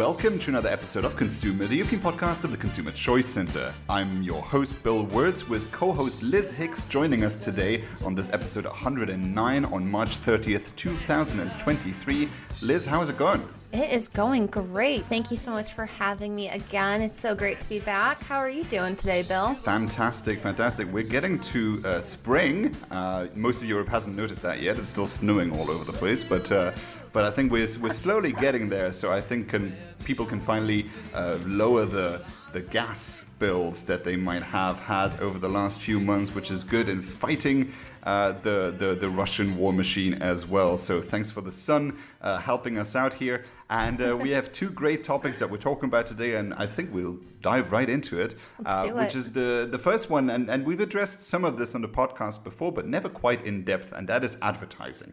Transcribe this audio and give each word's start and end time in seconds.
Welcome 0.00 0.38
to 0.38 0.48
another 0.48 0.70
episode 0.70 1.04
of 1.04 1.14
ConsEUmer, 1.14 1.68
the 1.68 1.76
European 1.76 2.00
podcast 2.00 2.44
of 2.44 2.52
the 2.52 2.56
Consumer 2.56 2.90
Choice 2.90 3.26
Center. 3.26 3.70
I'm 3.86 4.22
your 4.22 4.40
host, 4.40 4.82
Bill 4.82 5.04
Wirtz, 5.04 5.46
with 5.46 5.70
co 5.72 5.92
host 5.92 6.22
Liz 6.22 6.50
Hicks 6.50 6.86
joining 6.86 7.22
us 7.22 7.36
today 7.36 7.84
on 8.02 8.14
this 8.14 8.32
episode 8.32 8.64
109 8.64 9.64
on 9.66 9.90
March 9.90 10.16
30th, 10.22 10.74
2023. 10.76 12.30
Liz, 12.62 12.84
how's 12.84 13.08
it 13.08 13.16
going? 13.16 13.42
It 13.72 13.90
is 13.90 14.08
going 14.08 14.46
great. 14.48 15.04
Thank 15.04 15.30
you 15.30 15.38
so 15.38 15.50
much 15.50 15.72
for 15.72 15.86
having 15.86 16.34
me 16.34 16.50
again. 16.50 17.00
It's 17.00 17.18
so 17.18 17.34
great 17.34 17.58
to 17.60 17.68
be 17.70 17.78
back. 17.78 18.22
How 18.22 18.36
are 18.36 18.50
you 18.50 18.64
doing 18.64 18.96
today, 18.96 19.22
Bill? 19.22 19.54
Fantastic, 19.54 20.38
fantastic. 20.38 20.86
We're 20.92 21.04
getting 21.04 21.38
to 21.38 21.80
uh, 21.86 22.00
spring. 22.02 22.76
Uh, 22.90 23.28
most 23.34 23.62
of 23.62 23.68
Europe 23.68 23.88
hasn't 23.88 24.14
noticed 24.14 24.42
that 24.42 24.60
yet. 24.60 24.78
It's 24.78 24.90
still 24.90 25.06
snowing 25.06 25.58
all 25.58 25.70
over 25.70 25.84
the 25.84 25.94
place, 25.96 26.22
but 26.22 26.52
uh, 26.52 26.72
but 27.14 27.24
I 27.24 27.30
think 27.30 27.50
we're 27.50 27.66
we're 27.80 27.94
slowly 27.94 28.32
getting 28.32 28.68
there. 28.68 28.92
So 28.92 29.10
I 29.10 29.22
think 29.22 29.48
can, 29.48 29.74
people 30.04 30.26
can 30.26 30.38
finally 30.38 30.90
uh, 31.14 31.38
lower 31.46 31.86
the 31.86 32.22
the 32.52 32.60
gas 32.60 33.24
bills 33.38 33.84
that 33.84 34.04
they 34.04 34.16
might 34.16 34.42
have 34.42 34.78
had 34.80 35.18
over 35.20 35.38
the 35.38 35.48
last 35.48 35.80
few 35.80 35.98
months, 35.98 36.34
which 36.34 36.50
is 36.50 36.62
good 36.62 36.90
in 36.90 37.00
fighting 37.00 37.72
uh, 38.02 38.32
the, 38.32 38.74
the, 38.76 38.94
the 38.94 39.10
Russian 39.10 39.56
war 39.56 39.72
machine 39.72 40.14
as 40.14 40.46
well. 40.46 40.78
So 40.78 41.00
thanks 41.00 41.30
for 41.30 41.40
the 41.40 41.52
sun 41.52 41.98
uh, 42.20 42.38
helping 42.38 42.78
us 42.78 42.96
out 42.96 43.14
here. 43.14 43.44
And 43.68 44.02
uh, 44.02 44.16
we 44.16 44.30
have 44.30 44.52
two 44.52 44.70
great 44.70 45.04
topics 45.04 45.38
that 45.38 45.50
we're 45.50 45.58
talking 45.58 45.88
about 45.88 46.06
today, 46.06 46.34
and 46.34 46.52
I 46.54 46.66
think 46.66 46.92
we'll 46.92 47.18
dive 47.40 47.72
right 47.72 47.88
into 47.88 48.20
it. 48.20 48.34
Uh, 48.64 48.84
it. 48.86 48.94
Which 48.94 49.14
is 49.14 49.32
the, 49.32 49.68
the 49.70 49.78
first 49.78 50.10
one, 50.10 50.28
and, 50.28 50.50
and 50.50 50.66
we've 50.66 50.80
addressed 50.80 51.22
some 51.22 51.44
of 51.44 51.56
this 51.56 51.74
on 51.74 51.82
the 51.82 51.88
podcast 51.88 52.42
before, 52.42 52.72
but 52.72 52.86
never 52.86 53.08
quite 53.08 53.44
in 53.44 53.64
depth, 53.64 53.92
and 53.92 54.08
that 54.08 54.24
is 54.24 54.36
advertising. 54.42 55.12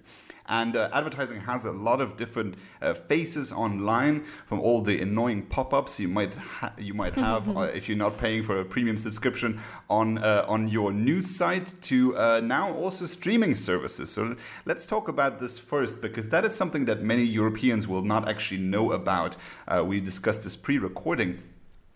And 0.49 0.77
uh, 0.77 0.89
advertising 0.93 1.41
has 1.41 1.65
a 1.65 1.71
lot 1.71 1.99
of 1.99 2.15
different 2.15 2.55
uh, 2.81 2.93
faces 2.93 3.51
online, 3.51 4.23
from 4.45 4.61
all 4.61 4.81
the 4.81 5.01
annoying 5.01 5.43
pop-ups 5.43 5.99
you 5.99 6.07
might 6.07 6.35
ha- 6.35 6.71
you 6.77 6.93
might 6.93 7.13
have 7.27 7.55
uh, 7.55 7.61
if 7.61 7.89
you're 7.89 7.97
not 7.97 8.17
paying 8.17 8.43
for 8.43 8.59
a 8.59 8.65
premium 8.65 8.97
subscription 8.97 9.59
on 9.89 10.17
uh, 10.17 10.45
on 10.47 10.69
your 10.69 10.93
news 10.93 11.27
site, 11.27 11.73
to 11.81 12.17
uh, 12.17 12.39
now 12.39 12.73
also 12.77 13.05
streaming 13.05 13.55
services. 13.55 14.11
So 14.11 14.35
let's 14.65 14.85
talk 14.85 15.07
about 15.07 15.39
this 15.39 15.57
first 15.59 16.01
because 16.01 16.29
that 16.29 16.45
is 16.45 16.55
something 16.55 16.85
that 16.85 17.01
many 17.01 17.23
Europeans 17.23 17.87
will 17.87 18.03
not 18.03 18.29
actually 18.29 18.61
know 18.61 18.91
about. 18.91 19.35
Uh, 19.67 19.83
we 19.85 19.99
discussed 19.99 20.43
this 20.43 20.55
pre-recording. 20.55 21.41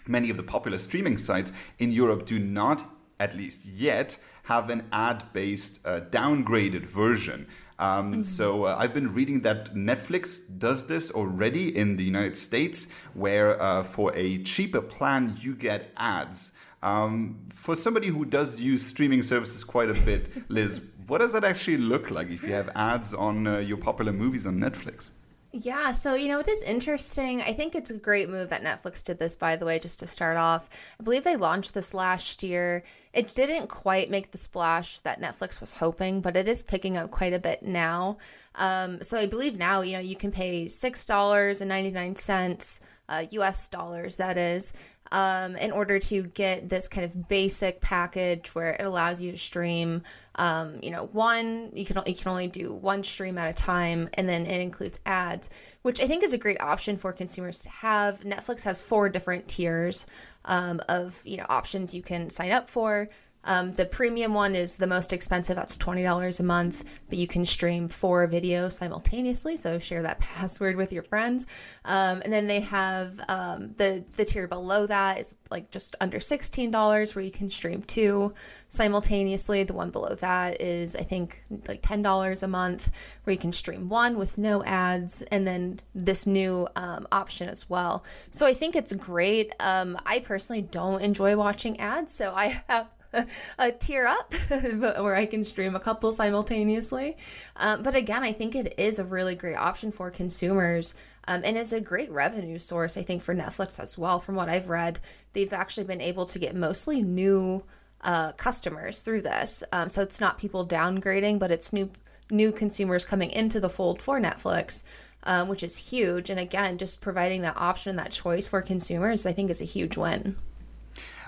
Many 0.08 0.30
of 0.30 0.38
the 0.38 0.44
popular 0.44 0.78
streaming 0.78 1.18
sites 1.18 1.54
in 1.80 1.92
Europe 1.92 2.26
do 2.26 2.40
not, 2.40 2.86
at 3.20 3.36
least 3.36 3.66
yet, 3.66 4.18
have 4.44 4.70
an 4.70 4.88
ad-based 4.92 5.84
downgraded 5.84 6.86
version. 6.86 7.48
Um, 7.82 8.12
mm-hmm. 8.12 8.22
So 8.22 8.66
uh, 8.66 8.76
I've 8.78 8.94
been 8.94 9.14
reading 9.14 9.42
that 9.42 9.74
Netflix 9.74 10.40
does 10.58 10.86
this 10.86 11.10
already 11.10 11.76
in 11.76 11.98
the 11.98 12.04
United 12.04 12.38
States, 12.38 12.88
where 13.14 13.60
uh, 13.62 13.84
for 13.84 14.14
a 14.16 14.44
cheaper 14.44 14.82
plan 14.82 15.36
you 15.42 15.56
get 15.56 15.92
ads. 15.98 16.52
Um, 16.84 17.46
for 17.52 17.76
somebody 17.76 18.08
who 18.08 18.26
does 18.26 18.60
use 18.60 18.86
streaming 18.86 19.24
services 19.24 19.64
quite 19.64 19.90
a 19.90 20.06
bit, 20.06 20.50
Liz, 20.50 20.82
what 21.08 21.20
does 21.20 21.34
that 21.34 21.44
actually 21.44 21.78
look 21.78 22.10
like 22.10 22.30
if 22.30 22.44
you 22.44 22.54
have 22.54 22.70
ads 22.76 23.14
on 23.14 23.46
uh, 23.46 23.60
your 23.60 23.78
popular 23.78 24.12
movies 24.12 24.48
on 24.48 24.60
Netflix? 24.60 25.12
Yeah, 25.54 25.92
so 25.92 26.14
you 26.14 26.30
know, 26.30 26.40
it 26.40 26.48
is 26.48 26.64
interesting. 26.64 27.42
I 27.42 27.52
think 27.52 27.76
it's 27.76 27.92
a 27.92 27.98
great 27.98 28.30
move 28.30 28.48
that 28.50 28.64
Netflix 28.64 29.04
did 29.04 29.20
this, 29.20 29.36
by 29.36 29.58
the 29.58 29.66
way, 29.66 29.80
just 29.80 30.00
to 30.00 30.08
start 30.08 30.38
off. 30.38 30.70
I 30.98 31.04
believe 31.04 31.26
they 31.26 31.36
launched 31.36 31.74
this 31.74 31.94
last 31.94 32.42
year. 32.42 32.84
It 33.12 33.36
didn't 33.36 33.68
quite 33.68 34.10
make 34.10 34.32
the 34.32 34.38
splash 34.38 35.02
that 35.02 35.22
Netflix 35.22 35.60
was 35.60 35.74
hoping, 35.74 36.22
but 36.22 36.38
it 36.38 36.48
is 36.48 36.64
picking 36.64 36.96
up 36.96 37.12
quite 37.12 37.34
a 37.34 37.40
bit 37.40 37.64
now. 37.64 38.18
Um, 38.56 39.04
so 39.04 39.18
I 39.18 39.26
believe 39.26 39.58
now, 39.58 39.82
you 39.82 39.92
know, 39.94 40.00
you 40.00 40.16
can 40.16 40.32
pay 40.32 40.68
$6.99, 40.68 42.80
uh, 43.10 43.26
US 43.32 43.68
dollars, 43.68 44.16
that 44.16 44.38
is, 44.38 44.72
um, 45.12 45.56
in 45.58 45.72
order 45.72 46.00
to 46.00 46.24
get 46.24 46.70
this 46.70 46.88
kind 46.88 47.04
of 47.06 47.28
basic 47.28 47.82
package 47.82 48.56
where 48.56 48.72
it 48.72 48.86
allows 48.86 49.22
you 49.22 49.32
to 49.32 49.38
stream, 49.38 50.04
um, 50.36 50.80
you 50.82 50.90
know, 50.90 51.10
one 51.12 51.72
you 51.74 51.86
can 51.86 52.02
you 52.06 52.16
can 52.16 52.30
only 52.30 52.48
do 52.48 52.74
one 52.74 53.04
stream 53.04 53.38
at 53.38 53.50
a 53.50 53.54
time, 53.54 54.10
and 54.14 54.28
then 54.28 54.46
it 54.46 54.62
includes 54.62 55.00
ads, 55.06 55.50
which 55.82 56.02
I 56.02 56.08
think 56.08 56.24
is 56.24 56.34
a 56.34 56.38
great 56.38 56.62
option 56.62 56.98
for 56.98 57.12
consumers 57.12 57.64
to 57.64 57.70
have. 57.70 58.22
Netflix 58.22 58.64
has 58.64 58.82
four 58.82 59.10
different 59.10 59.48
tiers 59.48 60.06
um, 60.46 60.80
of 60.88 61.22
you 61.26 61.38
know 61.38 61.46
options 61.50 61.94
you 61.94 62.02
can 62.02 62.30
sign 62.30 62.52
up 62.52 62.70
for. 62.70 63.08
Um, 63.44 63.74
the 63.74 63.86
premium 63.86 64.34
one 64.34 64.56
is 64.56 64.78
the 64.78 64.88
most 64.88 65.14
expensive. 65.14 65.56
That's 65.56 65.76
twenty 65.76 66.04
dollars 66.04 66.40
a 66.40 66.44
month, 66.44 67.02
but 67.10 67.18
you 67.18 67.28
can 67.28 67.46
stream 67.46 67.88
four 67.88 68.28
videos 68.28 68.74
simultaneously. 68.74 69.58
So 69.58 69.80
share 69.80 70.04
that 70.04 70.20
password 70.20 70.76
with 70.76 70.94
your 70.94 71.04
friends. 71.04 71.48
Um, 71.86 72.22
and 72.24 72.32
then 72.32 72.48
they 72.48 72.62
have 72.62 73.20
um, 73.28 73.72
the 73.72 74.04
the 74.14 74.26
tier 74.26 74.48
below 74.48 74.86
that 74.88 75.20
is 75.20 75.36
like 75.50 75.72
just 75.72 75.96
under 76.02 76.20
sixteen 76.20 76.72
dollars, 76.72 77.16
where 77.16 77.24
you 77.24 77.32
can 77.32 77.50
stream 77.50 77.82
two 77.82 78.34
simultaneously. 78.70 79.64
The 79.64 79.74
one 79.74 79.90
below 79.90 80.16
that 80.16 80.62
is 80.62 80.96
I 80.96 81.04
think 81.04 81.44
like 81.68 81.82
ten 81.82 82.02
dollars 82.02 82.44
a 82.44 82.48
month, 82.48 83.18
where 83.24 83.32
you 83.32 83.40
can 83.40 83.52
stream 83.52 83.90
one 83.90 84.18
with 84.18 84.38
no 84.38 84.64
ads, 84.64 85.22
and 85.24 85.48
then 85.48 85.80
this 85.96 86.28
new 86.28 86.68
um, 86.76 87.08
option 87.12 87.50
as 87.50 87.70
well. 87.70 88.04
So 88.30 88.46
I 88.46 88.54
think 88.54 88.76
it's 88.76 88.94
great. 88.94 89.54
Um, 89.60 89.98
I 90.06 90.20
personally 90.20 90.62
don't 90.62 91.02
enjoy 91.02 91.36
watching 91.36 91.80
ads, 91.80 92.14
so 92.14 92.34
I 92.36 92.64
have 92.70 92.88
a 93.60 93.72
tier 93.72 94.08
up 94.08 94.34
where 94.72 95.16
I 95.16 95.26
can 95.26 95.44
stream 95.44 95.76
a 95.76 95.80
couple 95.80 96.12
simultaneously. 96.12 97.18
Um, 97.56 97.84
but 97.84 97.96
again, 97.96 98.24
I 98.24 98.32
think 98.32 98.56
it 98.56 98.76
is 98.78 99.00
a 99.00 99.04
really 99.04 99.36
great 99.36 99.56
option 99.56 99.92
for 99.92 100.12
consumers. 100.12 100.94
Um, 101.28 101.42
and 101.46 101.56
is 101.56 101.72
a 101.72 101.80
great 101.80 102.12
revenue 102.12 102.58
source, 102.58 102.98
I 102.98 103.04
think, 103.04 103.22
for 103.22 103.36
Netflix 103.36 103.80
as 103.80 103.96
well. 103.96 104.20
From 104.20 104.36
what 104.36 104.50
I've 104.50 104.70
read, 104.70 105.00
they've 105.34 105.54
actually 105.54 105.84
been 105.84 106.02
able 106.02 106.26
to 106.26 106.40
get 106.40 106.56
mostly 106.56 107.04
new 107.04 107.64
uh, 108.02 108.32
customers 108.34 109.02
through 109.02 109.22
this. 109.22 109.64
Um, 109.72 109.90
so 109.90 110.02
it's 110.02 110.20
not 110.20 110.40
people 110.40 110.66
downgrading, 110.66 111.40
but 111.40 111.52
it's 111.52 111.72
new 111.72 111.92
new 112.32 112.52
consumers 112.52 113.04
coming 113.04 113.30
into 113.30 113.60
the 113.60 113.70
fold 113.70 114.02
for 114.02 114.20
Netflix, 114.20 114.84
um, 115.24 115.50
which 115.50 115.64
is 115.64 115.90
huge. 115.90 116.30
And 116.30 116.40
again, 116.40 116.78
just 116.78 117.02
providing 117.02 117.42
that 117.42 117.58
option, 117.58 117.98
that 117.98 118.12
choice 118.12 118.48
for 118.48 118.62
consumers, 118.62 119.26
I 119.26 119.34
think 119.34 119.50
is 119.50 119.62
a 119.62 119.66
huge 119.66 119.98
win. 119.98 120.38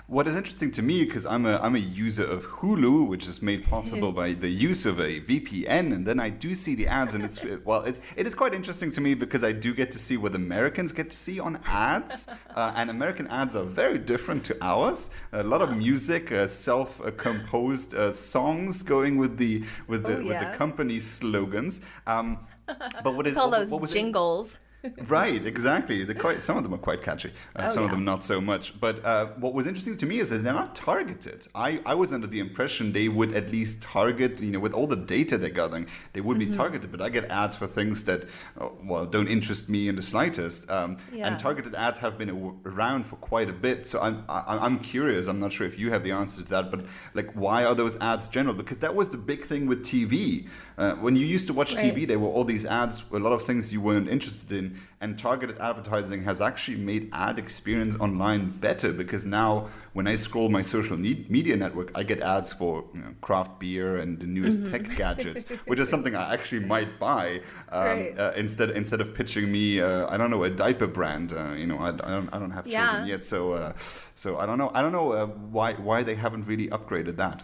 What 0.06 0.28
is 0.28 0.36
interesting 0.36 0.70
to 0.72 0.82
me, 0.82 1.02
because 1.02 1.24
I'm 1.24 1.46
a, 1.46 1.56
I'm 1.56 1.74
a 1.74 1.78
user 1.78 2.26
of 2.26 2.46
Hulu, 2.46 3.08
which 3.08 3.26
is 3.26 3.40
made 3.40 3.64
possible 3.64 4.12
by 4.22 4.34
the 4.34 4.50
use 4.50 4.84
of 4.84 5.00
a 5.00 5.18
VPN, 5.20 5.94
and 5.94 6.06
then 6.06 6.20
I 6.20 6.28
do 6.28 6.54
see 6.54 6.74
the 6.74 6.88
ads, 6.88 7.14
and 7.14 7.24
it's, 7.24 7.42
well, 7.64 7.84
it, 7.84 7.98
it 8.14 8.26
is 8.26 8.34
quite 8.34 8.52
interesting 8.52 8.92
to 8.92 9.00
me 9.00 9.14
because 9.14 9.42
I 9.42 9.52
do 9.52 9.72
get 9.72 9.92
to 9.92 9.98
see 9.98 10.18
what 10.18 10.34
Americans 10.34 10.92
get 10.92 11.10
to 11.10 11.16
see 11.16 11.40
on 11.40 11.58
ads, 11.64 12.26
uh, 12.54 12.74
and 12.76 12.90
American 12.90 13.26
ads 13.28 13.56
are 13.56 13.64
very 13.64 13.96
different 13.96 14.44
to 14.44 14.58
ours. 14.60 15.08
A 15.32 15.42
lot 15.42 15.62
of 15.62 15.74
music, 15.74 16.30
uh, 16.30 16.48
self-composed 16.48 17.94
uh, 17.94 18.12
songs 18.12 18.82
going 18.82 19.16
with 19.16 19.38
the 19.38 19.64
with 19.86 20.02
the, 20.02 20.18
oh, 20.18 20.20
yeah. 20.20 20.26
with 20.28 20.40
the 20.40 20.58
company 20.58 21.00
slogans. 21.00 21.80
Um, 22.06 22.40
but 22.66 23.14
what 23.14 23.26
is 23.26 23.34
call 23.34 23.48
those 23.48 23.72
what, 23.72 23.80
what 23.80 23.90
jingles? 23.90 24.58
Right, 25.06 25.44
exactly. 25.46 26.04
Quite, 26.14 26.42
some 26.42 26.56
of 26.56 26.62
them 26.62 26.74
are 26.74 26.78
quite 26.78 27.02
catchy, 27.02 27.32
uh, 27.56 27.64
oh, 27.64 27.68
some 27.68 27.82
yeah. 27.82 27.86
of 27.86 27.90
them 27.90 28.04
not 28.04 28.24
so 28.24 28.40
much. 28.40 28.78
But 28.78 29.04
uh, 29.04 29.26
what 29.38 29.54
was 29.54 29.66
interesting 29.66 29.96
to 29.98 30.06
me 30.06 30.18
is 30.18 30.30
that 30.30 30.42
they're 30.42 30.52
not 30.52 30.74
targeted. 30.74 31.48
I, 31.54 31.80
I 31.86 31.94
was 31.94 32.12
under 32.12 32.26
the 32.26 32.40
impression 32.40 32.92
they 32.92 33.08
would 33.08 33.34
at 33.34 33.50
least 33.50 33.82
target, 33.82 34.40
you 34.40 34.50
know, 34.50 34.60
with 34.60 34.72
all 34.72 34.86
the 34.86 34.96
data 34.96 35.38
they're 35.38 35.50
gathering, 35.50 35.86
they 36.12 36.20
would 36.20 36.38
mm-hmm. 36.38 36.50
be 36.50 36.56
targeted. 36.56 36.90
But 36.90 37.00
I 37.00 37.08
get 37.08 37.24
ads 37.26 37.56
for 37.56 37.66
things 37.66 38.04
that, 38.04 38.24
uh, 38.60 38.68
well, 38.82 39.06
don't 39.06 39.28
interest 39.28 39.68
me 39.68 39.88
in 39.88 39.96
the 39.96 40.02
slightest. 40.02 40.70
Um, 40.70 40.98
yeah. 41.12 41.28
And 41.28 41.38
targeted 41.38 41.74
ads 41.74 41.98
have 41.98 42.18
been 42.18 42.30
around 42.64 43.04
for 43.04 43.16
quite 43.16 43.48
a 43.48 43.52
bit. 43.52 43.86
So 43.86 44.00
I'm, 44.00 44.24
I, 44.28 44.58
I'm 44.58 44.78
curious. 44.78 45.26
I'm 45.26 45.40
not 45.40 45.52
sure 45.52 45.66
if 45.66 45.78
you 45.78 45.90
have 45.90 46.04
the 46.04 46.12
answer 46.12 46.42
to 46.42 46.48
that, 46.50 46.70
but 46.70 46.86
like, 47.14 47.32
why 47.32 47.64
are 47.64 47.74
those 47.74 47.96
ads 47.96 48.28
general? 48.28 48.54
Because 48.54 48.80
that 48.80 48.94
was 48.94 49.08
the 49.08 49.16
big 49.16 49.44
thing 49.44 49.66
with 49.66 49.84
TV. 49.84 50.48
Uh, 50.76 50.94
when 50.94 51.14
you 51.16 51.24
used 51.24 51.46
to 51.46 51.52
watch 51.52 51.74
right. 51.74 51.94
TV, 51.94 52.06
there 52.06 52.18
were 52.18 52.28
all 52.28 52.44
these 52.44 52.64
ads, 52.64 53.02
a 53.12 53.18
lot 53.18 53.32
of 53.32 53.42
things 53.42 53.72
you 53.72 53.80
weren't 53.80 54.08
interested 54.08 54.52
in 54.52 54.73
and 55.00 55.18
targeted 55.18 55.58
advertising 55.58 56.22
has 56.24 56.40
actually 56.40 56.78
made 56.78 57.10
ad 57.12 57.38
experience 57.38 57.96
online 57.96 58.50
better 58.50 58.92
because 58.92 59.26
now 59.26 59.68
when 59.92 60.06
I 60.06 60.16
scroll 60.16 60.48
my 60.48 60.62
social 60.62 60.96
media 60.96 61.56
network, 61.56 61.90
I 61.94 62.02
get 62.02 62.20
ads 62.20 62.52
for 62.52 62.84
you 62.94 63.00
know, 63.00 63.14
craft 63.20 63.60
beer 63.60 63.96
and 63.96 64.18
the 64.18 64.26
newest 64.26 64.62
mm-hmm. 64.62 64.72
tech 64.72 64.96
gadgets, 64.96 65.44
which 65.66 65.78
is 65.78 65.88
something 65.88 66.14
I 66.14 66.32
actually 66.32 66.64
might 66.64 66.98
buy 66.98 67.42
um, 67.70 67.82
right. 67.84 68.18
uh, 68.18 68.32
instead 68.36 68.70
instead 68.70 69.00
of 69.00 69.14
pitching 69.14 69.50
me 69.50 69.80
uh, 69.80 70.06
I 70.08 70.16
don't 70.16 70.30
know 70.30 70.44
a 70.44 70.50
diaper 70.50 70.86
brand. 70.86 71.32
Uh, 71.32 71.52
you 71.52 71.66
know 71.66 71.78
I, 71.78 71.88
I, 71.88 72.10
don't 72.14 72.28
I 72.32 72.38
don't 72.38 72.50
have 72.52 72.64
children 72.64 73.06
yeah. 73.06 73.14
yet, 73.14 73.26
so 73.26 73.52
uh, 73.52 73.72
so 74.14 74.38
I 74.38 74.46
don't 74.46 74.58
know 74.58 74.70
I 74.74 74.80
don't 74.80 74.92
know 74.92 75.12
uh, 75.12 75.26
why 75.26 75.74
why 75.74 76.02
they 76.02 76.14
haven't 76.14 76.46
really 76.46 76.68
upgraded 76.68 77.16
that. 77.16 77.42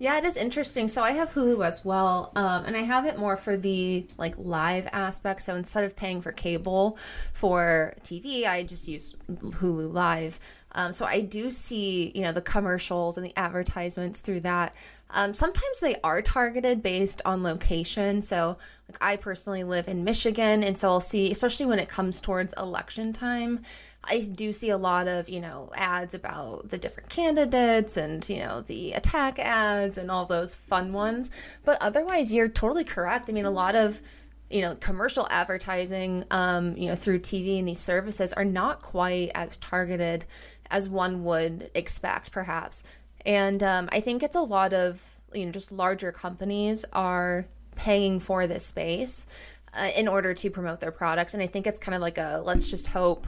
Yeah, 0.00 0.16
it 0.16 0.24
is 0.24 0.36
interesting. 0.36 0.86
So 0.86 1.02
I 1.02 1.10
have 1.12 1.30
Hulu 1.30 1.66
as 1.66 1.84
well, 1.84 2.30
um, 2.36 2.64
and 2.64 2.76
I 2.76 2.82
have 2.82 3.04
it 3.04 3.18
more 3.18 3.36
for 3.36 3.56
the 3.56 4.06
like 4.16 4.34
live 4.38 4.86
aspect. 4.92 5.42
So 5.42 5.56
instead 5.56 5.82
of 5.82 5.96
paying 5.96 6.20
for 6.20 6.30
cable 6.30 6.96
for 7.32 7.94
TV, 8.02 8.46
I 8.46 8.62
just 8.62 8.86
use 8.86 9.14
Hulu 9.28 9.92
Live. 9.92 10.38
Um, 10.72 10.92
so 10.92 11.04
I 11.04 11.20
do 11.20 11.50
see, 11.50 12.12
you 12.14 12.22
know, 12.22 12.30
the 12.30 12.42
commercials 12.42 13.16
and 13.16 13.26
the 13.26 13.36
advertisements 13.36 14.20
through 14.20 14.40
that. 14.40 14.74
Um, 15.10 15.32
sometimes 15.32 15.80
they 15.80 15.96
are 16.04 16.20
targeted 16.20 16.82
based 16.82 17.22
on 17.24 17.42
location. 17.42 18.20
So, 18.20 18.58
like 18.88 18.98
I 19.00 19.16
personally 19.16 19.64
live 19.64 19.88
in 19.88 20.04
Michigan, 20.04 20.62
and 20.62 20.76
so 20.76 20.88
I'll 20.88 21.00
see, 21.00 21.30
especially 21.30 21.66
when 21.66 21.78
it 21.78 21.88
comes 21.88 22.20
towards 22.20 22.52
election 22.54 23.12
time, 23.12 23.62
I 24.04 24.20
do 24.20 24.52
see 24.52 24.70
a 24.70 24.78
lot 24.78 25.08
of 25.08 25.28
you 25.28 25.40
know 25.40 25.70
ads 25.74 26.14
about 26.14 26.68
the 26.68 26.78
different 26.78 27.08
candidates 27.08 27.96
and 27.96 28.26
you 28.28 28.40
know 28.40 28.60
the 28.62 28.92
attack 28.92 29.38
ads 29.38 29.98
and 29.98 30.10
all 30.10 30.26
those 30.26 30.56
fun 30.56 30.92
ones. 30.92 31.30
But 31.64 31.78
otherwise, 31.80 32.32
you're 32.32 32.48
totally 32.48 32.84
correct. 32.84 33.30
I 33.30 33.32
mean, 33.32 33.46
a 33.46 33.50
lot 33.50 33.76
of 33.76 34.02
you 34.50 34.62
know 34.62 34.74
commercial 34.74 35.26
advertising 35.30 36.24
um, 36.30 36.76
you 36.76 36.86
know 36.86 36.94
through 36.94 37.18
tv 37.18 37.58
and 37.58 37.68
these 37.68 37.80
services 37.80 38.32
are 38.32 38.44
not 38.44 38.80
quite 38.80 39.30
as 39.34 39.56
targeted 39.58 40.24
as 40.70 40.88
one 40.88 41.24
would 41.24 41.70
expect 41.74 42.32
perhaps 42.32 42.82
and 43.26 43.62
um, 43.62 43.88
i 43.92 44.00
think 44.00 44.22
it's 44.22 44.36
a 44.36 44.40
lot 44.40 44.72
of 44.72 45.18
you 45.34 45.44
know 45.44 45.52
just 45.52 45.72
larger 45.72 46.12
companies 46.12 46.84
are 46.92 47.46
paying 47.76 48.18
for 48.18 48.46
this 48.46 48.66
space 48.66 49.26
uh, 49.74 49.90
in 49.96 50.08
order 50.08 50.34
to 50.34 50.50
promote 50.50 50.80
their 50.80 50.92
products. 50.92 51.34
And 51.34 51.42
i 51.42 51.46
think 51.46 51.66
it's 51.66 51.78
kind 51.78 51.94
of 51.94 52.00
like 52.00 52.18
a 52.18 52.42
let's 52.44 52.70
just 52.70 52.88
hope 52.88 53.26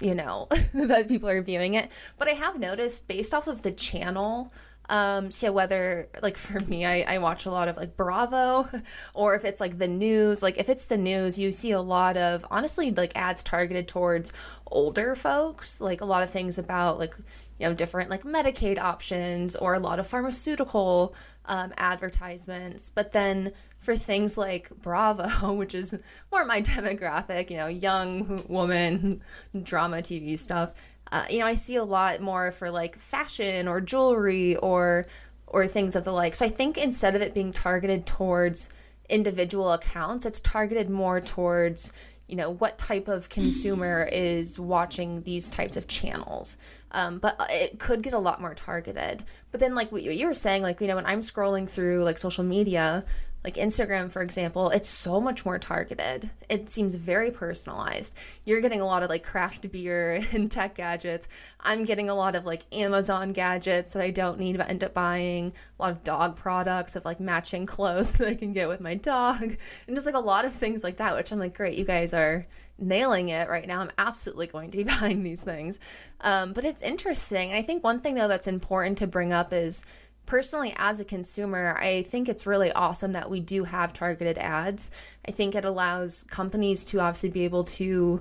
you 0.00 0.14
know 0.14 0.48
that 0.74 1.08
people 1.08 1.28
are 1.28 1.42
viewing 1.42 1.74
it. 1.74 1.90
But 2.18 2.28
i 2.28 2.32
have 2.32 2.58
noticed 2.58 3.08
based 3.08 3.32
off 3.32 3.46
of 3.46 3.62
the 3.62 3.72
channel 3.72 4.52
um, 4.88 5.30
so 5.30 5.52
whether 5.52 6.08
like 6.22 6.36
for 6.46 6.60
me, 6.60 6.84
I, 6.84 7.04
I 7.08 7.18
watch 7.18 7.46
a 7.46 7.50
lot 7.50 7.68
of 7.68 7.76
like 7.76 7.96
Bravo, 7.96 8.68
or 9.14 9.34
if 9.34 9.44
it's 9.44 9.60
like 9.60 9.78
the 9.78 9.88
news, 9.88 10.42
like 10.42 10.58
if 10.58 10.68
it's 10.68 10.84
the 10.86 10.96
news, 10.96 11.38
you 11.38 11.52
see 11.52 11.72
a 11.72 11.80
lot 11.80 12.16
of 12.16 12.44
honestly 12.50 12.90
like 12.90 13.12
ads 13.14 13.42
targeted 13.42 13.88
towards 13.88 14.32
older 14.66 15.14
folks, 15.14 15.80
like 15.80 16.00
a 16.00 16.04
lot 16.04 16.22
of 16.22 16.30
things 16.30 16.58
about 16.58 16.98
like 16.98 17.14
you 17.58 17.66
know 17.66 17.74
different 17.74 18.10
like 18.10 18.22
Medicaid 18.22 18.78
options 18.78 19.56
or 19.56 19.74
a 19.74 19.80
lot 19.80 19.98
of 19.98 20.06
pharmaceutical 20.06 21.14
um, 21.46 21.72
advertisements. 21.76 22.90
But 22.90 23.12
then 23.12 23.52
for 23.78 23.96
things 23.96 24.36
like 24.36 24.70
Bravo, 24.82 25.52
which 25.54 25.74
is 25.74 25.94
more 26.32 26.44
my 26.44 26.62
demographic, 26.62 27.50
you 27.50 27.56
know, 27.56 27.66
young 27.66 28.44
woman 28.48 29.22
drama 29.62 29.98
TV 29.98 30.38
stuff 30.38 30.74
uh, 31.12 31.24
you 31.30 31.38
know, 31.38 31.46
I 31.46 31.54
see 31.54 31.76
a 31.76 31.84
lot 31.84 32.20
more 32.20 32.50
for 32.50 32.70
like 32.70 32.96
fashion 32.96 33.68
or 33.68 33.80
jewelry 33.80 34.56
or 34.56 35.04
or 35.46 35.68
things 35.68 35.94
of 35.94 36.04
the 36.04 36.12
like. 36.12 36.34
So 36.34 36.44
I 36.44 36.48
think 36.48 36.76
instead 36.76 37.14
of 37.14 37.22
it 37.22 37.32
being 37.32 37.52
targeted 37.52 38.06
towards 38.06 38.68
individual 39.08 39.70
accounts, 39.72 40.26
it's 40.26 40.40
targeted 40.40 40.90
more 40.90 41.20
towards 41.20 41.92
you 42.26 42.34
know 42.34 42.50
what 42.50 42.76
type 42.76 43.06
of 43.06 43.28
consumer 43.28 44.08
is 44.10 44.58
watching 44.58 45.22
these 45.22 45.48
types 45.48 45.76
of 45.76 45.86
channels 45.86 46.56
um, 46.96 47.18
but 47.18 47.36
it 47.50 47.78
could 47.78 48.02
get 48.02 48.12
a 48.12 48.18
lot 48.18 48.40
more 48.40 48.54
targeted 48.54 49.22
but 49.50 49.60
then 49.60 49.74
like 49.74 49.92
what 49.92 50.02
you 50.02 50.26
were 50.26 50.34
saying 50.34 50.62
like 50.62 50.80
you 50.80 50.86
know 50.86 50.96
when 50.96 51.06
i'm 51.06 51.20
scrolling 51.20 51.68
through 51.68 52.02
like 52.02 52.18
social 52.18 52.42
media 52.42 53.04
like 53.46 53.54
Instagram, 53.54 54.10
for 54.10 54.22
example, 54.22 54.70
it's 54.70 54.88
so 54.88 55.20
much 55.20 55.44
more 55.44 55.56
targeted. 55.56 56.30
It 56.48 56.68
seems 56.68 56.96
very 56.96 57.30
personalized. 57.30 58.16
You're 58.44 58.60
getting 58.60 58.80
a 58.80 58.84
lot 58.84 59.04
of 59.04 59.08
like 59.08 59.22
craft 59.22 59.70
beer 59.70 60.20
and 60.32 60.50
tech 60.50 60.74
gadgets. 60.74 61.28
I'm 61.60 61.84
getting 61.84 62.10
a 62.10 62.14
lot 62.14 62.34
of 62.34 62.44
like 62.44 62.62
Amazon 62.72 63.32
gadgets 63.32 63.92
that 63.92 64.02
I 64.02 64.10
don't 64.10 64.40
need 64.40 64.58
but 64.58 64.68
end 64.68 64.82
up 64.82 64.92
buying. 64.94 65.52
A 65.78 65.82
lot 65.82 65.92
of 65.92 66.02
dog 66.02 66.34
products 66.34 66.96
of 66.96 67.04
like 67.04 67.20
matching 67.20 67.66
clothes 67.76 68.12
that 68.14 68.26
I 68.26 68.34
can 68.34 68.52
get 68.52 68.66
with 68.66 68.80
my 68.80 68.96
dog. 68.96 69.56
And 69.86 69.94
just 69.94 70.06
like 70.06 70.16
a 70.16 70.20
lot 70.20 70.44
of 70.44 70.52
things 70.52 70.82
like 70.82 70.96
that, 70.96 71.14
which 71.14 71.30
I'm 71.30 71.38
like, 71.38 71.54
great, 71.54 71.78
you 71.78 71.84
guys 71.84 72.12
are 72.12 72.48
nailing 72.78 73.28
it 73.28 73.48
right 73.48 73.66
now. 73.66 73.80
I'm 73.80 73.90
absolutely 73.98 74.46
going 74.46 74.70
to 74.70 74.76
be 74.76 74.84
buying 75.00 75.22
these 75.22 75.42
things. 75.42 75.78
Um, 76.20 76.52
but 76.52 76.64
it's 76.64 76.82
interesting. 76.82 77.50
And 77.50 77.58
I 77.58 77.62
think 77.62 77.82
one 77.84 78.00
thing 78.00 78.14
though 78.14 78.28
that's 78.28 78.46
important 78.46 78.98
to 78.98 79.06
bring 79.06 79.32
up 79.32 79.52
is 79.52 79.84
personally 80.26 80.74
as 80.76 80.98
a 80.98 81.04
consumer 81.04 81.76
i 81.78 82.02
think 82.02 82.28
it's 82.28 82.46
really 82.46 82.72
awesome 82.72 83.12
that 83.12 83.30
we 83.30 83.40
do 83.40 83.62
have 83.62 83.92
targeted 83.92 84.36
ads 84.38 84.90
i 85.26 85.30
think 85.30 85.54
it 85.54 85.64
allows 85.64 86.24
companies 86.24 86.84
to 86.84 86.98
obviously 86.98 87.30
be 87.30 87.44
able 87.44 87.62
to 87.62 88.18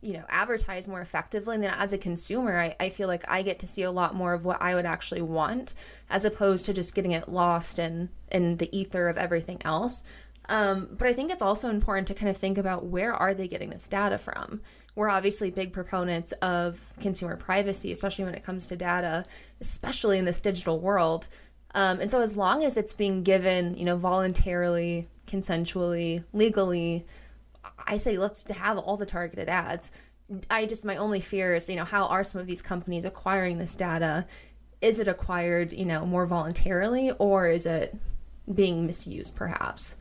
you 0.00 0.12
know 0.12 0.24
advertise 0.28 0.86
more 0.86 1.00
effectively 1.00 1.54
and 1.54 1.64
then 1.64 1.74
as 1.76 1.92
a 1.92 1.98
consumer 1.98 2.58
I, 2.58 2.76
I 2.78 2.88
feel 2.88 3.08
like 3.08 3.24
i 3.28 3.42
get 3.42 3.58
to 3.60 3.66
see 3.66 3.82
a 3.82 3.90
lot 3.90 4.14
more 4.14 4.32
of 4.32 4.44
what 4.44 4.62
i 4.62 4.74
would 4.74 4.86
actually 4.86 5.22
want 5.22 5.74
as 6.08 6.24
opposed 6.24 6.66
to 6.66 6.72
just 6.72 6.94
getting 6.94 7.12
it 7.12 7.28
lost 7.28 7.78
in 7.78 8.10
in 8.30 8.58
the 8.58 8.76
ether 8.76 9.08
of 9.08 9.18
everything 9.18 9.60
else 9.64 10.04
um, 10.48 10.88
but 10.98 11.08
i 11.08 11.12
think 11.12 11.30
it's 11.30 11.42
also 11.42 11.68
important 11.68 12.06
to 12.06 12.14
kind 12.14 12.28
of 12.28 12.36
think 12.36 12.58
about 12.58 12.86
where 12.86 13.14
are 13.14 13.34
they 13.34 13.48
getting 13.48 13.70
this 13.70 13.88
data 13.88 14.18
from 14.18 14.60
we're 14.94 15.08
obviously 15.08 15.50
big 15.50 15.72
proponents 15.72 16.32
of 16.32 16.92
consumer 17.00 17.36
privacy, 17.36 17.90
especially 17.90 18.24
when 18.24 18.34
it 18.34 18.44
comes 18.44 18.66
to 18.68 18.76
data, 18.76 19.24
especially 19.60 20.18
in 20.18 20.24
this 20.24 20.38
digital 20.38 20.78
world. 20.78 21.26
Um, 21.74 22.00
and 22.00 22.10
so, 22.10 22.20
as 22.20 22.36
long 22.36 22.64
as 22.64 22.76
it's 22.76 22.92
being 22.92 23.24
given, 23.24 23.76
you 23.76 23.84
know, 23.84 23.96
voluntarily, 23.96 25.08
consensually, 25.26 26.22
legally, 26.32 27.04
I 27.86 27.96
say 27.96 28.16
let's 28.16 28.48
have 28.52 28.78
all 28.78 28.96
the 28.96 29.06
targeted 29.06 29.48
ads. 29.48 29.90
I 30.48 30.66
just 30.66 30.84
my 30.84 30.96
only 30.96 31.20
fear 31.20 31.54
is, 31.56 31.68
you 31.68 31.76
know, 31.76 31.84
how 31.84 32.06
are 32.06 32.22
some 32.22 32.40
of 32.40 32.46
these 32.46 32.62
companies 32.62 33.04
acquiring 33.04 33.58
this 33.58 33.74
data? 33.74 34.26
Is 34.80 35.00
it 35.00 35.08
acquired, 35.08 35.72
you 35.72 35.84
know, 35.84 36.06
more 36.06 36.26
voluntarily, 36.26 37.10
or 37.18 37.48
is 37.48 37.66
it 37.66 37.96
being 38.54 38.86
misused, 38.86 39.34
perhaps? 39.34 39.96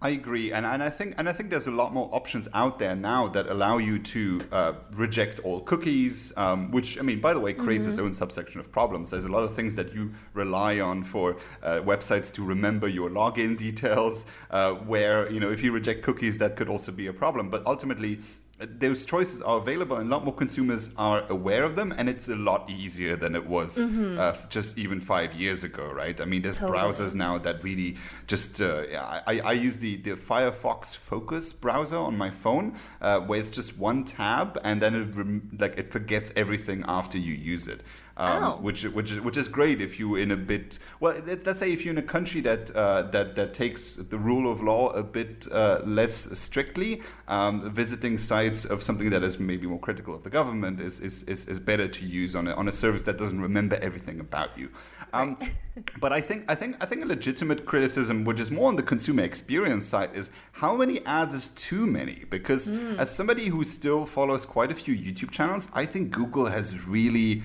I 0.00 0.10
agree, 0.10 0.52
and, 0.52 0.64
and 0.64 0.80
I 0.80 0.90
think 0.90 1.16
and 1.18 1.28
I 1.28 1.32
think 1.32 1.50
there's 1.50 1.66
a 1.66 1.72
lot 1.72 1.92
more 1.92 2.08
options 2.12 2.46
out 2.54 2.78
there 2.78 2.94
now 2.94 3.26
that 3.28 3.48
allow 3.48 3.78
you 3.78 3.98
to 3.98 4.40
uh, 4.52 4.72
reject 4.92 5.40
all 5.40 5.60
cookies, 5.60 6.32
um, 6.36 6.70
which 6.70 7.00
I 7.00 7.02
mean, 7.02 7.20
by 7.20 7.34
the 7.34 7.40
way, 7.40 7.52
creates 7.52 7.82
mm-hmm. 7.82 7.90
its 7.90 7.98
own 7.98 8.14
subsection 8.14 8.60
of 8.60 8.70
problems. 8.70 9.10
There's 9.10 9.24
a 9.24 9.32
lot 9.32 9.42
of 9.42 9.56
things 9.56 9.74
that 9.74 9.92
you 9.92 10.14
rely 10.34 10.78
on 10.78 11.02
for 11.02 11.38
uh, 11.64 11.80
websites 11.80 12.32
to 12.34 12.44
remember 12.44 12.86
your 12.86 13.10
login 13.10 13.58
details, 13.58 14.26
uh, 14.52 14.74
where 14.74 15.28
you 15.32 15.40
know 15.40 15.50
if 15.50 15.64
you 15.64 15.72
reject 15.72 16.04
cookies, 16.04 16.38
that 16.38 16.54
could 16.54 16.68
also 16.68 16.92
be 16.92 17.08
a 17.08 17.12
problem. 17.12 17.50
But 17.50 17.66
ultimately, 17.66 18.20
those 18.58 19.06
choices 19.06 19.40
are 19.40 19.58
available 19.58 19.96
and 19.96 20.08
a 20.08 20.10
lot 20.10 20.24
more 20.24 20.34
consumers 20.34 20.90
are 20.96 21.24
aware 21.28 21.62
of 21.62 21.76
them 21.76 21.94
and 21.96 22.08
it's 22.08 22.28
a 22.28 22.34
lot 22.34 22.68
easier 22.68 23.14
than 23.14 23.36
it 23.36 23.46
was 23.46 23.78
mm-hmm. 23.78 24.18
uh, 24.18 24.34
just 24.48 24.76
even 24.76 25.00
five 25.00 25.32
years 25.34 25.62
ago 25.62 25.88
right 25.88 26.20
i 26.20 26.24
mean 26.24 26.42
there's 26.42 26.58
totally. 26.58 26.76
browsers 26.76 27.14
now 27.14 27.38
that 27.38 27.62
really 27.62 27.96
just 28.26 28.60
uh, 28.60 28.82
I, 29.26 29.40
I 29.44 29.52
use 29.52 29.78
the, 29.78 29.96
the 29.96 30.12
firefox 30.12 30.96
focus 30.96 31.52
browser 31.52 31.98
on 31.98 32.18
my 32.18 32.30
phone 32.30 32.76
uh, 33.00 33.20
where 33.20 33.38
it's 33.38 33.50
just 33.50 33.78
one 33.78 34.04
tab 34.04 34.58
and 34.64 34.82
then 34.82 34.94
it 34.96 35.14
rem- 35.14 35.56
like 35.58 35.78
it 35.78 35.92
forgets 35.92 36.32
everything 36.34 36.84
after 36.88 37.16
you 37.16 37.34
use 37.34 37.68
it 37.68 37.82
um, 38.18 38.44
oh. 38.44 38.56
which 38.60 38.82
which 38.84 39.12
which 39.20 39.36
is 39.36 39.48
great 39.48 39.80
if 39.80 39.98
you 39.98 40.16
in 40.16 40.30
a 40.30 40.36
bit 40.36 40.78
well 41.00 41.14
let's 41.44 41.58
say 41.58 41.72
if 41.72 41.84
you're 41.84 41.92
in 41.92 41.98
a 41.98 42.02
country 42.02 42.40
that 42.40 42.70
uh, 42.72 43.02
that 43.02 43.36
that 43.36 43.54
takes 43.54 43.94
the 43.94 44.18
rule 44.18 44.50
of 44.50 44.60
law 44.60 44.90
a 44.90 45.02
bit 45.02 45.46
uh, 45.52 45.80
less 45.84 46.38
strictly 46.38 47.00
um, 47.28 47.70
visiting 47.72 48.18
sites 48.18 48.64
of 48.64 48.82
something 48.82 49.10
that 49.10 49.22
is 49.22 49.38
maybe 49.38 49.66
more 49.66 49.78
critical 49.78 50.14
of 50.14 50.24
the 50.24 50.30
government 50.30 50.80
is 50.80 51.00
is, 51.00 51.22
is, 51.24 51.46
is 51.46 51.60
better 51.60 51.88
to 51.88 52.04
use 52.04 52.34
on 52.34 52.48
a, 52.48 52.54
on 52.54 52.68
a 52.68 52.72
service 52.72 53.02
that 53.02 53.16
doesn't 53.16 53.40
remember 53.40 53.78
everything 53.80 54.20
about 54.20 54.56
you 54.58 54.68
um, 55.12 55.38
but 56.00 56.12
I 56.12 56.20
think 56.20 56.50
I 56.50 56.54
think 56.54 56.76
I 56.82 56.86
think 56.86 57.02
a 57.04 57.06
legitimate 57.06 57.64
criticism, 57.64 58.24
which 58.24 58.40
is 58.40 58.50
more 58.50 58.68
on 58.68 58.76
the 58.76 58.82
consumer 58.82 59.22
experience 59.22 59.86
side, 59.86 60.10
is 60.14 60.30
how 60.52 60.76
many 60.76 61.04
ads 61.06 61.34
is 61.34 61.50
too 61.50 61.86
many? 61.86 62.24
Because 62.28 62.68
mm. 62.68 62.98
as 62.98 63.14
somebody 63.14 63.46
who 63.46 63.64
still 63.64 64.04
follows 64.04 64.44
quite 64.44 64.70
a 64.70 64.74
few 64.74 64.94
YouTube 64.94 65.30
channels, 65.30 65.68
I 65.74 65.86
think 65.86 66.10
Google 66.10 66.46
has 66.46 66.86
really 66.86 67.42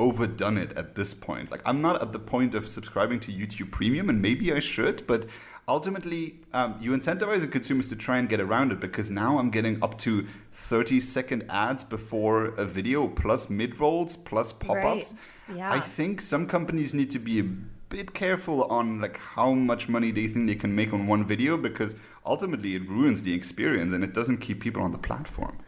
overdone 0.00 0.58
it 0.58 0.72
at 0.76 0.94
this 0.94 1.14
point. 1.14 1.50
Like, 1.50 1.62
I'm 1.64 1.80
not 1.80 2.00
at 2.02 2.12
the 2.12 2.18
point 2.18 2.54
of 2.54 2.68
subscribing 2.68 3.20
to 3.20 3.32
YouTube 3.32 3.70
Premium, 3.70 4.08
and 4.08 4.20
maybe 4.20 4.52
I 4.52 4.58
should, 4.58 5.06
but 5.06 5.26
ultimately, 5.68 6.40
um, 6.52 6.76
you 6.80 6.90
incentivize 6.92 7.42
the 7.42 7.46
consumers 7.46 7.86
to 7.88 7.96
try 7.96 8.18
and 8.18 8.28
get 8.28 8.40
around 8.40 8.72
it 8.72 8.80
because 8.80 9.10
now 9.10 9.38
I'm 9.38 9.50
getting 9.50 9.82
up 9.82 9.98
to 9.98 10.26
30 10.52 11.00
second 11.00 11.44
ads 11.48 11.84
before 11.84 12.46
a 12.46 12.64
video, 12.64 13.06
plus 13.06 13.48
mid 13.48 13.78
rolls, 13.78 14.16
plus 14.16 14.52
pop 14.52 14.78
ups. 14.78 15.14
Right. 15.48 15.56
Yeah. 15.56 15.72
I 15.72 15.80
think 15.80 16.20
some 16.20 16.46
companies 16.46 16.94
need 16.94 17.10
to 17.10 17.18
be 17.18 17.40
a 17.40 17.44
bit 17.90 18.14
careful 18.14 18.64
on 18.64 19.00
like 19.00 19.16
how 19.16 19.52
much 19.52 19.88
money 19.88 20.12
they 20.12 20.28
think 20.28 20.46
they 20.46 20.54
can 20.54 20.74
make 20.74 20.92
on 20.92 21.06
one 21.08 21.26
video 21.26 21.56
because 21.56 21.96
ultimately 22.24 22.76
it 22.76 22.88
ruins 22.88 23.24
the 23.24 23.34
experience 23.34 23.92
and 23.92 24.04
it 24.04 24.14
doesn't 24.14 24.38
keep 24.38 24.60
people 24.60 24.80
on 24.80 24.92
the 24.92 24.98
platform. 24.98 25.58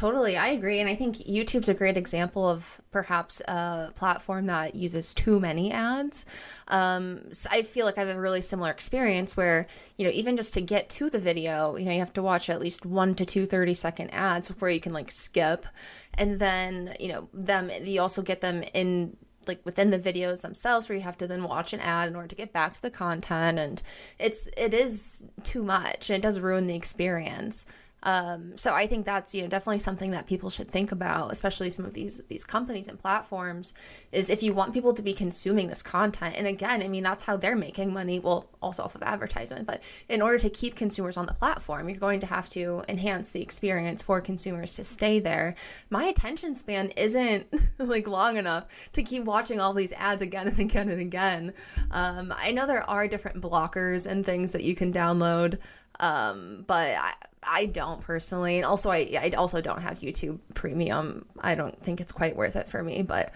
Totally, 0.00 0.38
I 0.38 0.48
agree. 0.48 0.80
And 0.80 0.88
I 0.88 0.94
think 0.94 1.16
YouTube's 1.16 1.68
a 1.68 1.74
great 1.74 1.98
example 1.98 2.48
of 2.48 2.80
perhaps 2.90 3.42
a 3.46 3.92
platform 3.94 4.46
that 4.46 4.74
uses 4.74 5.12
too 5.12 5.38
many 5.38 5.70
ads. 5.72 6.24
Um, 6.68 7.30
so 7.34 7.50
I 7.52 7.60
feel 7.60 7.84
like 7.84 7.98
I 7.98 8.04
have 8.06 8.16
a 8.16 8.18
really 8.18 8.40
similar 8.40 8.70
experience 8.70 9.36
where, 9.36 9.66
you 9.98 10.06
know, 10.06 10.10
even 10.10 10.38
just 10.38 10.54
to 10.54 10.62
get 10.62 10.88
to 10.88 11.10
the 11.10 11.18
video, 11.18 11.76
you 11.76 11.84
know, 11.84 11.92
you 11.92 11.98
have 11.98 12.14
to 12.14 12.22
watch 12.22 12.48
at 12.48 12.62
least 12.62 12.86
one 12.86 13.14
to 13.16 13.26
two 13.26 13.44
30 13.44 13.74
second 13.74 14.08
ads 14.08 14.48
before 14.48 14.70
you 14.70 14.80
can 14.80 14.94
like 14.94 15.10
skip. 15.10 15.66
And 16.14 16.38
then, 16.38 16.96
you 16.98 17.08
know, 17.08 17.28
them, 17.34 17.70
you 17.84 18.00
also 18.00 18.22
get 18.22 18.40
them 18.40 18.62
in 18.72 19.18
like 19.46 19.60
within 19.66 19.90
the 19.90 19.98
videos 19.98 20.40
themselves 20.40 20.88
where 20.88 20.96
you 20.96 21.04
have 21.04 21.18
to 21.18 21.26
then 21.26 21.42
watch 21.42 21.74
an 21.74 21.80
ad 21.80 22.08
in 22.08 22.16
order 22.16 22.28
to 22.28 22.36
get 22.36 22.54
back 22.54 22.72
to 22.72 22.80
the 22.80 22.90
content 22.90 23.58
and 23.58 23.82
it's 24.18 24.48
it 24.56 24.74
is 24.74 25.24
too 25.42 25.62
much 25.62 26.10
and 26.10 26.16
it 26.18 26.22
does 26.22 26.38
ruin 26.40 26.66
the 26.66 26.74
experience 26.74 27.66
Um, 28.02 28.56
so 28.56 28.72
I 28.72 28.86
think 28.86 29.04
that's 29.04 29.34
you 29.34 29.42
know 29.42 29.48
definitely 29.48 29.78
something 29.78 30.10
that 30.12 30.26
people 30.26 30.50
should 30.50 30.68
think 30.68 30.92
about, 30.92 31.32
especially 31.32 31.70
some 31.70 31.84
of 31.84 31.94
these 31.94 32.20
these 32.28 32.44
companies 32.44 32.88
and 32.88 32.98
platforms. 32.98 33.74
Is 34.12 34.30
if 34.30 34.42
you 34.42 34.52
want 34.54 34.72
people 34.72 34.94
to 34.94 35.02
be 35.02 35.12
consuming 35.12 35.68
this 35.68 35.82
content, 35.82 36.34
and 36.36 36.46
again, 36.46 36.82
I 36.82 36.88
mean 36.88 37.02
that's 37.02 37.24
how 37.24 37.36
they're 37.36 37.56
making 37.56 37.92
money. 37.92 38.18
Well, 38.18 38.48
also 38.62 38.82
off 38.82 38.94
of 38.94 39.02
advertisement, 39.02 39.66
but 39.66 39.82
in 40.08 40.22
order 40.22 40.38
to 40.38 40.50
keep 40.50 40.74
consumers 40.74 41.16
on 41.16 41.26
the 41.26 41.34
platform, 41.34 41.88
you're 41.88 41.98
going 41.98 42.20
to 42.20 42.26
have 42.26 42.48
to 42.50 42.82
enhance 42.88 43.30
the 43.30 43.42
experience 43.42 44.02
for 44.02 44.20
consumers 44.20 44.76
to 44.76 44.84
stay 44.84 45.18
there. 45.18 45.54
My 45.88 46.04
attention 46.04 46.54
span 46.54 46.90
isn't 46.96 47.46
like 47.78 48.06
long 48.06 48.36
enough 48.36 48.90
to 48.92 49.02
keep 49.02 49.24
watching 49.24 49.60
all 49.60 49.72
these 49.72 49.92
ads 49.92 50.22
again 50.22 50.48
and 50.48 50.58
again 50.58 50.88
and 50.88 51.00
again. 51.00 51.54
Um, 51.90 52.32
I 52.36 52.52
know 52.52 52.66
there 52.66 52.88
are 52.88 53.08
different 53.08 53.40
blockers 53.40 54.06
and 54.06 54.24
things 54.24 54.52
that 54.52 54.62
you 54.62 54.74
can 54.74 54.92
download. 54.92 55.58
Um, 56.00 56.64
but 56.66 56.96
I, 56.96 57.12
I 57.42 57.66
don't 57.66 58.00
personally, 58.00 58.56
and 58.56 58.64
also 58.64 58.90
I 58.90 59.18
I 59.20 59.30
also 59.36 59.60
don't 59.60 59.82
have 59.82 60.00
YouTube 60.00 60.38
Premium. 60.54 61.26
I 61.40 61.54
don't 61.54 61.80
think 61.82 62.00
it's 62.00 62.10
quite 62.10 62.36
worth 62.36 62.56
it 62.56 62.68
for 62.68 62.82
me, 62.82 63.02
but 63.02 63.32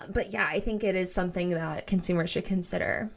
uh, 0.00 0.06
but 0.08 0.32
yeah, 0.32 0.46
I 0.48 0.60
think 0.60 0.84
it 0.84 0.94
is 0.94 1.12
something 1.12 1.48
that 1.50 1.86
consumers 1.86 2.30
should 2.30 2.44
consider. 2.44 3.10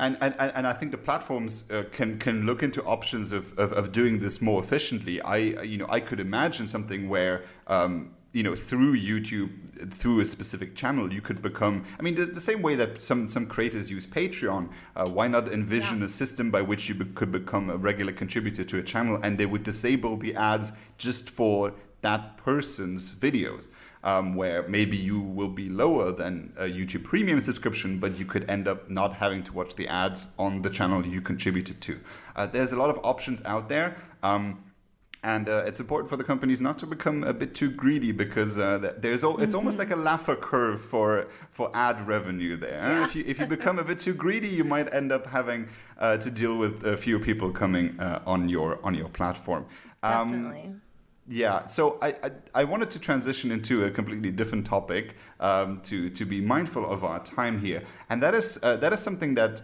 And, 0.00 0.18
and, 0.20 0.34
and 0.36 0.66
I 0.66 0.72
think 0.72 0.90
the 0.90 0.98
platforms 0.98 1.70
uh, 1.70 1.84
can 1.92 2.18
can 2.18 2.46
look 2.46 2.64
into 2.64 2.82
options 2.82 3.30
of, 3.30 3.56
of, 3.58 3.72
of, 3.72 3.92
doing 3.92 4.18
this 4.18 4.42
more 4.42 4.60
efficiently. 4.60 5.20
I 5.20 5.36
you 5.62 5.78
know 5.78 5.86
I 5.88 6.00
could 6.00 6.18
imagine 6.18 6.66
something 6.66 7.08
where 7.08 7.44
um, 7.68 8.14
you 8.34 8.42
know 8.42 8.54
through 8.54 8.98
YouTube 8.98 9.50
through 9.92 10.20
a 10.20 10.26
specific 10.26 10.74
channel 10.74 11.12
you 11.12 11.22
could 11.22 11.40
become 11.40 11.84
I 11.98 12.02
mean 12.02 12.16
the, 12.16 12.26
the 12.26 12.40
same 12.40 12.60
way 12.60 12.74
that 12.74 13.00
some 13.00 13.28
some 13.28 13.46
creators 13.46 13.90
use 13.90 14.06
Patreon 14.06 14.68
uh, 14.96 15.08
why 15.08 15.28
not 15.28 15.50
envision 15.50 16.00
yeah. 16.00 16.06
a 16.06 16.08
system 16.08 16.50
by 16.50 16.60
which 16.60 16.88
you 16.88 16.94
be- 16.96 17.06
could 17.06 17.32
become 17.32 17.70
a 17.70 17.76
regular 17.76 18.12
contributor 18.12 18.64
to 18.64 18.78
a 18.78 18.82
channel 18.82 19.18
and 19.22 19.38
they 19.38 19.46
would 19.46 19.62
disable 19.62 20.16
the 20.16 20.34
ads 20.34 20.72
just 20.98 21.30
for 21.30 21.72
that 22.02 22.36
person's 22.36 23.08
videos 23.08 23.68
um, 24.02 24.34
where 24.34 24.68
maybe 24.68 24.96
you 24.96 25.18
will 25.18 25.48
be 25.48 25.70
lower 25.70 26.12
than 26.12 26.52
a 26.58 26.64
YouTube 26.64 27.04
Premium 27.04 27.40
subscription, 27.40 27.98
but 27.98 28.18
you 28.18 28.26
could 28.26 28.48
end 28.50 28.68
up 28.68 28.90
not 28.90 29.14
having 29.14 29.42
to 29.44 29.52
watch 29.54 29.76
the 29.76 29.88
ads 29.88 30.28
on 30.38 30.60
the 30.60 30.68
channel 30.68 31.06
you 31.06 31.22
contributed 31.22 31.80
to. 31.80 31.98
Uh, 32.36 32.46
there's 32.46 32.70
a 32.70 32.76
lot 32.76 32.90
of 32.90 33.00
options 33.02 33.40
out 33.46 33.70
there. 33.70 33.96
Um, 34.22 34.62
and 35.24 35.48
uh, 35.48 35.64
it's 35.66 35.80
important 35.80 36.10
for 36.10 36.18
the 36.18 36.22
companies 36.22 36.60
not 36.60 36.78
to 36.78 36.86
become 36.86 37.24
a 37.24 37.32
bit 37.32 37.54
too 37.54 37.70
greedy 37.70 38.12
because 38.12 38.58
uh, 38.58 38.92
there's 38.98 39.24
al- 39.24 39.40
it's 39.40 39.54
almost 39.54 39.78
like 39.78 39.90
a 39.90 39.96
Laffer 39.96 40.38
curve 40.38 40.80
for 40.80 41.26
for 41.48 41.70
ad 41.74 42.06
revenue 42.06 42.56
there. 42.56 42.80
Yeah. 42.82 43.04
If 43.04 43.16
you 43.16 43.24
if 43.26 43.40
you 43.40 43.46
become 43.46 43.78
a 43.78 43.84
bit 43.84 43.98
too 43.98 44.12
greedy, 44.14 44.48
you 44.48 44.64
might 44.64 44.92
end 44.92 45.10
up 45.10 45.26
having 45.26 45.68
uh, 45.98 46.18
to 46.18 46.30
deal 46.30 46.56
with 46.56 46.84
a 46.84 46.96
few 46.96 47.18
people 47.18 47.50
coming 47.50 47.98
uh, 47.98 48.22
on 48.26 48.50
your 48.50 48.78
on 48.84 48.94
your 48.94 49.08
platform. 49.08 49.64
Um, 50.02 50.30
Definitely. 50.30 50.74
Yeah, 51.26 51.64
so 51.64 51.98
I, 52.02 52.08
I, 52.22 52.30
I 52.54 52.64
wanted 52.64 52.90
to 52.90 52.98
transition 52.98 53.50
into 53.50 53.84
a 53.84 53.90
completely 53.90 54.30
different 54.30 54.66
topic 54.66 55.16
um, 55.40 55.80
to 55.84 56.10
to 56.10 56.26
be 56.26 56.42
mindful 56.42 56.84
of 56.84 57.02
our 57.02 57.18
time 57.24 57.60
here, 57.60 57.82
and 58.10 58.22
that 58.22 58.34
is 58.34 58.58
uh, 58.62 58.76
that 58.76 58.92
is 58.92 59.00
something 59.00 59.34
that 59.36 59.62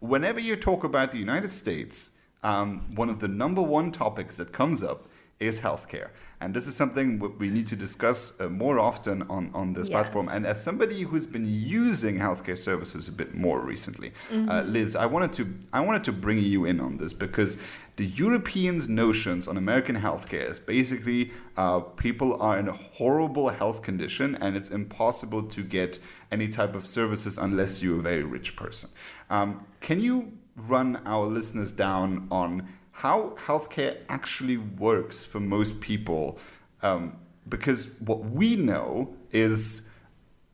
whenever 0.00 0.40
you 0.40 0.56
talk 0.56 0.84
about 0.84 1.12
the 1.12 1.18
United 1.18 1.52
States 1.52 2.11
um, 2.42 2.94
one 2.94 3.08
of 3.08 3.20
the 3.20 3.28
number 3.28 3.62
one 3.62 3.92
topics 3.92 4.36
that 4.36 4.52
comes 4.52 4.82
up 4.82 5.08
is 5.42 5.60
healthcare. 5.60 6.10
And 6.40 6.54
this 6.54 6.66
is 6.66 6.74
something 6.74 7.20
we 7.38 7.50
need 7.50 7.68
to 7.68 7.76
discuss 7.76 8.40
uh, 8.40 8.48
more 8.48 8.78
often 8.78 9.22
on, 9.22 9.50
on 9.54 9.74
this 9.74 9.88
yes. 9.88 9.94
platform. 9.94 10.28
And 10.28 10.46
as 10.46 10.62
somebody 10.62 11.02
who's 11.02 11.26
been 11.26 11.46
using 11.46 12.18
healthcare 12.18 12.58
services 12.58 13.06
a 13.06 13.12
bit 13.12 13.34
more 13.34 13.60
recently, 13.60 14.08
uh, 14.30 14.34
mm-hmm. 14.34 14.48
uh, 14.48 14.62
Liz, 14.62 14.96
I 14.96 15.06
wanted 15.06 15.32
to 15.34 15.54
I 15.72 15.80
wanted 15.80 16.04
to 16.04 16.12
bring 16.12 16.38
you 16.38 16.64
in 16.64 16.80
on 16.80 16.96
this 16.96 17.12
because 17.12 17.58
the 17.96 18.06
Europeans' 18.06 18.88
notions 18.88 19.46
on 19.46 19.56
American 19.56 19.96
healthcare 19.96 20.50
is 20.50 20.58
basically 20.58 21.32
uh, 21.56 21.80
people 21.80 22.40
are 22.40 22.58
in 22.58 22.66
a 22.66 22.72
horrible 22.72 23.50
health 23.50 23.82
condition 23.82 24.36
and 24.40 24.56
it's 24.56 24.70
impossible 24.70 25.44
to 25.44 25.62
get 25.62 25.98
any 26.30 26.48
type 26.48 26.74
of 26.74 26.86
services 26.86 27.38
unless 27.38 27.82
you're 27.82 27.98
a 27.98 28.02
very 28.02 28.24
rich 28.24 28.56
person. 28.56 28.90
Um, 29.30 29.66
can 29.80 30.00
you 30.00 30.32
run 30.56 31.00
our 31.06 31.26
listeners 31.26 31.72
down 31.72 32.28
on 32.30 32.68
how 32.92 33.34
healthcare 33.46 33.98
actually 34.08 34.56
works 34.56 35.24
for 35.24 35.40
most 35.40 35.80
people. 35.80 36.38
Um, 36.82 37.16
because 37.48 37.90
what 37.98 38.24
we 38.24 38.56
know 38.56 39.14
is, 39.30 39.88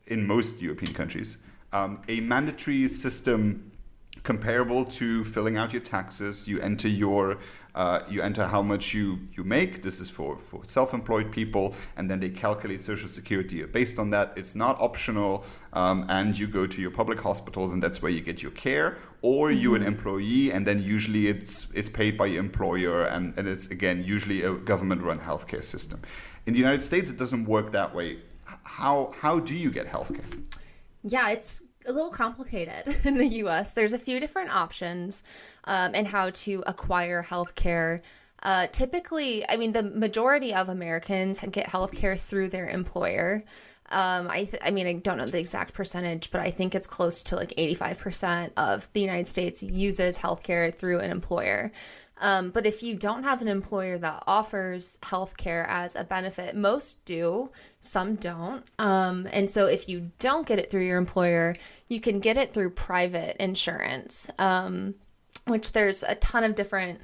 in 0.07 0.25
most 0.25 0.59
European 0.59 0.93
countries, 0.93 1.37
um, 1.71 2.01
a 2.07 2.19
mandatory 2.21 2.87
system 2.87 3.71
comparable 4.23 4.85
to 4.85 5.23
filling 5.23 5.57
out 5.57 5.73
your 5.73 5.81
taxes. 5.81 6.47
You 6.47 6.59
enter 6.59 6.87
your 6.87 7.39
uh, 7.75 8.01
you 8.09 8.21
enter 8.21 8.45
how 8.45 8.61
much 8.61 8.93
you, 8.93 9.19
you 9.33 9.43
make. 9.43 9.83
This 9.83 9.99
is 9.99 10.09
for, 10.09 10.37
for 10.37 10.63
self 10.65 10.93
employed 10.93 11.31
people, 11.31 11.75
and 11.95 12.09
then 12.09 12.19
they 12.19 12.29
calculate 12.29 12.81
Social 12.83 13.07
Security 13.07 13.63
based 13.65 13.99
on 13.99 14.09
that. 14.11 14.33
It's 14.35 14.55
not 14.55 14.79
optional, 14.81 15.45
um, 15.73 16.05
and 16.09 16.37
you 16.37 16.47
go 16.47 16.65
to 16.65 16.81
your 16.81 16.91
public 16.91 17.21
hospitals, 17.21 17.73
and 17.73 17.81
that's 17.81 18.01
where 18.01 18.11
you 18.11 18.21
get 18.21 18.41
your 18.41 18.51
care. 18.51 18.97
Or 19.21 19.49
mm-hmm. 19.49 19.59
you 19.59 19.75
an 19.75 19.83
employee, 19.83 20.51
and 20.51 20.65
then 20.65 20.81
usually 20.81 21.27
it's 21.27 21.67
it's 21.73 21.89
paid 21.89 22.17
by 22.17 22.27
your 22.27 22.39
employer, 22.39 23.03
and, 23.03 23.37
and 23.37 23.47
it's 23.47 23.67
again 23.67 24.03
usually 24.03 24.43
a 24.43 24.53
government 24.53 25.01
run 25.01 25.19
healthcare 25.19 25.63
system. 25.63 26.01
In 26.45 26.53
the 26.53 26.59
United 26.59 26.81
States, 26.81 27.09
it 27.09 27.17
doesn't 27.17 27.45
work 27.45 27.71
that 27.73 27.93
way. 27.93 28.19
How 28.63 29.13
how 29.21 29.39
do 29.39 29.53
you 29.53 29.71
get 29.71 29.87
healthcare? 29.91 30.25
Yeah, 31.03 31.29
it's 31.29 31.61
a 31.85 31.91
little 31.91 32.09
complicated 32.09 32.95
in 33.05 33.17
the 33.17 33.27
US. 33.43 33.73
There's 33.73 33.93
a 33.93 33.99
few 33.99 34.19
different 34.19 34.55
options 34.55 35.23
um, 35.65 35.91
and 35.93 36.07
how 36.07 36.29
to 36.31 36.63
acquire 36.67 37.23
healthcare. 37.23 37.99
Uh, 38.41 38.67
typically, 38.67 39.47
I 39.49 39.57
mean, 39.57 39.73
the 39.73 39.83
majority 39.83 40.53
of 40.53 40.69
Americans 40.69 41.41
get 41.51 41.67
healthcare 41.67 42.17
through 42.17 42.49
their 42.49 42.69
employer. 42.69 43.41
Um, 43.91 44.27
I, 44.29 44.45
th- 44.45 44.61
I 44.63 44.71
mean, 44.71 44.87
I 44.87 44.93
don't 44.93 45.17
know 45.17 45.25
the 45.25 45.39
exact 45.39 45.73
percentage, 45.73 46.29
but 46.31 46.41
I 46.41 46.51
think 46.51 46.75
it's 46.75 46.87
close 46.87 47.23
to 47.23 47.35
like 47.35 47.49
85% 47.57 48.51
of 48.55 48.87
the 48.93 49.01
United 49.01 49.27
States 49.27 49.63
uses 49.63 50.19
healthcare 50.19 50.73
through 50.73 50.99
an 50.99 51.11
employer. 51.11 51.71
Um, 52.19 52.51
but 52.51 52.65
if 52.65 52.83
you 52.83 52.95
don't 52.95 53.23
have 53.23 53.41
an 53.41 53.47
employer 53.47 53.97
that 53.97 54.23
offers 54.27 54.97
healthcare 55.03 55.65
as 55.67 55.95
a 55.95 56.03
benefit, 56.03 56.55
most 56.55 57.03
do, 57.05 57.49
some 57.79 58.15
don't. 58.15 58.63
Um, 58.77 59.27
and 59.31 59.49
so 59.49 59.67
if 59.67 59.87
you 59.87 60.11
don't 60.19 60.45
get 60.45 60.59
it 60.59 60.69
through 60.69 60.85
your 60.85 60.97
employer, 60.97 61.55
you 61.87 62.01
can 62.01 62.19
get 62.19 62.37
it 62.37 62.53
through 62.53 62.71
private 62.71 63.37
insurance, 63.41 64.29
um, 64.37 64.95
which 65.47 65.71
there's 65.71 66.03
a 66.03 66.15
ton 66.15 66.43
of 66.43 66.55
different 66.55 67.01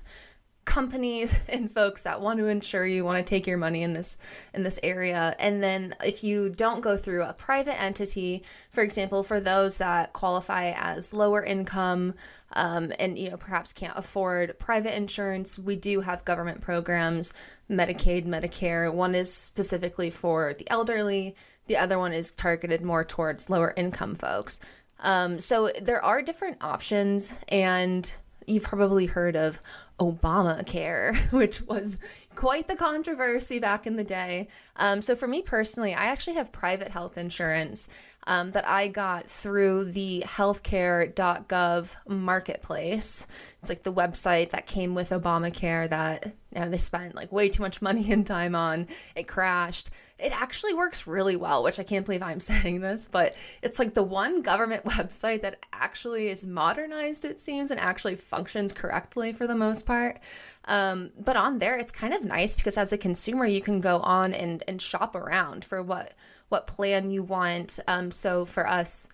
companies 0.66 1.40
and 1.50 1.72
folks 1.72 2.04
that 2.04 2.22
want 2.22 2.40
to 2.40 2.48
insure 2.48 2.86
you 2.86 3.06
want 3.06 3.26
to 3.26 3.30
take 3.30 3.48
your 3.48 3.58
money 3.58 3.84
in 3.84 3.94
this 3.94 4.18
in 4.54 4.64
this 4.64 4.80
area. 4.84 5.36
And 5.40 5.64
then 5.64 5.96
if 6.04 6.24
you 6.24 6.50
don't 6.50 6.82
go 6.82 6.98
through 6.98 7.24
a 7.24 7.34
private 7.34 7.80
entity 7.82 8.44
for 8.72 8.82
example 8.82 9.24
for 9.24 9.40
those 9.40 9.78
that 9.78 10.14
qualify 10.14 10.74
as 10.76 11.14
lower 11.14 11.44
income 11.44 12.14
um, 12.54 12.92
and 13.00 13.18
you 13.18 13.30
know 13.30 13.38
perhaps 13.38 13.74
can't 13.74 13.98
afford 13.98 14.58
private 14.60 14.96
insurance 14.96 15.58
we 15.60 15.76
do 15.76 16.02
have 16.02 16.26
government 16.26 16.62
programs 16.62 17.34
medicaid 17.70 18.26
medicare. 18.26 18.94
One 18.94 19.16
is 19.16 19.34
specifically 19.34 20.10
for 20.10 20.54
the 20.58 20.70
elderly. 20.70 21.36
The 21.68 21.78
other 21.78 21.98
one 21.98 22.14
is 22.14 22.32
targeted 22.32 22.84
more 22.84 23.04
towards 23.04 23.50
lower 23.50 23.74
income 23.76 24.16
folks. 24.16 24.60
Um, 25.00 25.40
so 25.40 25.72
there 25.82 26.04
are 26.04 26.22
different 26.22 26.64
options 26.64 27.38
and 27.50 28.12
you've 28.48 28.64
probably 28.64 29.08
heard 29.08 29.36
of 29.36 29.62
Obamacare, 30.00 31.32
which 31.32 31.62
was 31.62 32.00
quite 32.36 32.68
the 32.68 32.76
controversy 32.76 33.60
back 33.60 33.88
in 33.88 33.96
the 33.96 34.04
day. 34.04 34.48
Um, 34.76 35.02
so, 35.02 35.16
for 35.16 35.28
me 35.28 35.42
personally, 35.42 35.94
I 35.94 36.06
actually 36.06 36.36
have 36.36 36.52
private 36.52 36.90
health 36.90 37.18
insurance 37.18 37.88
um, 38.28 38.52
that 38.52 38.68
I 38.68 38.88
got 38.88 39.30
through 39.30 39.86
the 39.86 40.24
healthcare.gov 40.26 41.96
marketplace. 42.08 43.28
It's 43.60 43.70
like 43.70 43.84
the 43.84 43.94
website 43.94 44.50
that 44.52 44.66
came 44.66 44.96
with 44.96 45.10
Obamacare 45.12 45.90
that 45.90 46.34
you 46.54 46.62
know, 46.62 46.70
they 46.70 46.78
spent 46.78 47.16
like 47.16 47.32
way 47.32 47.50
too 47.50 47.62
much 47.62 47.82
money 47.82 48.12
and 48.12 48.26
time 48.26 48.56
on. 48.56 48.88
It 49.16 49.28
crashed. 49.28 49.90
It 50.18 50.32
actually 50.32 50.74
works 50.74 51.06
really 51.08 51.36
well, 51.36 51.64
which 51.64 51.80
I 51.80 51.84
can't 51.84 52.06
believe 52.06 52.22
I'm 52.22 52.40
saying 52.52 52.82
this, 52.82 53.08
but 53.12 53.36
it's 53.62 53.80
like 53.80 53.94
the 53.94 54.04
one 54.04 54.42
government 54.42 54.84
website 54.86 55.42
that 55.42 55.60
actually 55.74 56.28
is 56.28 56.46
modernized, 56.46 57.26
it 57.26 57.40
seems, 57.40 57.72
and 57.72 57.80
actually 57.80 58.16
functions 58.16 58.74
correctly 58.74 59.34
for 59.34 59.48
the 59.48 59.56
most 59.56 59.86
part. 59.86 60.20
Um, 60.66 61.12
but 61.20 61.36
on 61.36 61.60
there, 61.60 61.78
it's 61.78 61.92
kind 61.92 62.14
of 62.14 62.24
nice 62.24 62.56
because 62.56 62.78
as 62.78 62.94
a 62.94 62.98
consumer, 62.98 63.46
you 63.46 63.62
can 63.62 63.82
go 63.82 64.00
on 64.00 64.34
and, 64.34 64.64
and 64.68 64.82
shop 64.82 65.16
around 65.16 65.66
for 65.66 65.82
what 65.82 66.14
what 66.50 66.68
plan 66.68 67.10
you 67.10 67.24
want. 67.24 67.80
Um, 67.88 68.12
so 68.12 68.46
for 68.46 68.68
us, 68.68 69.08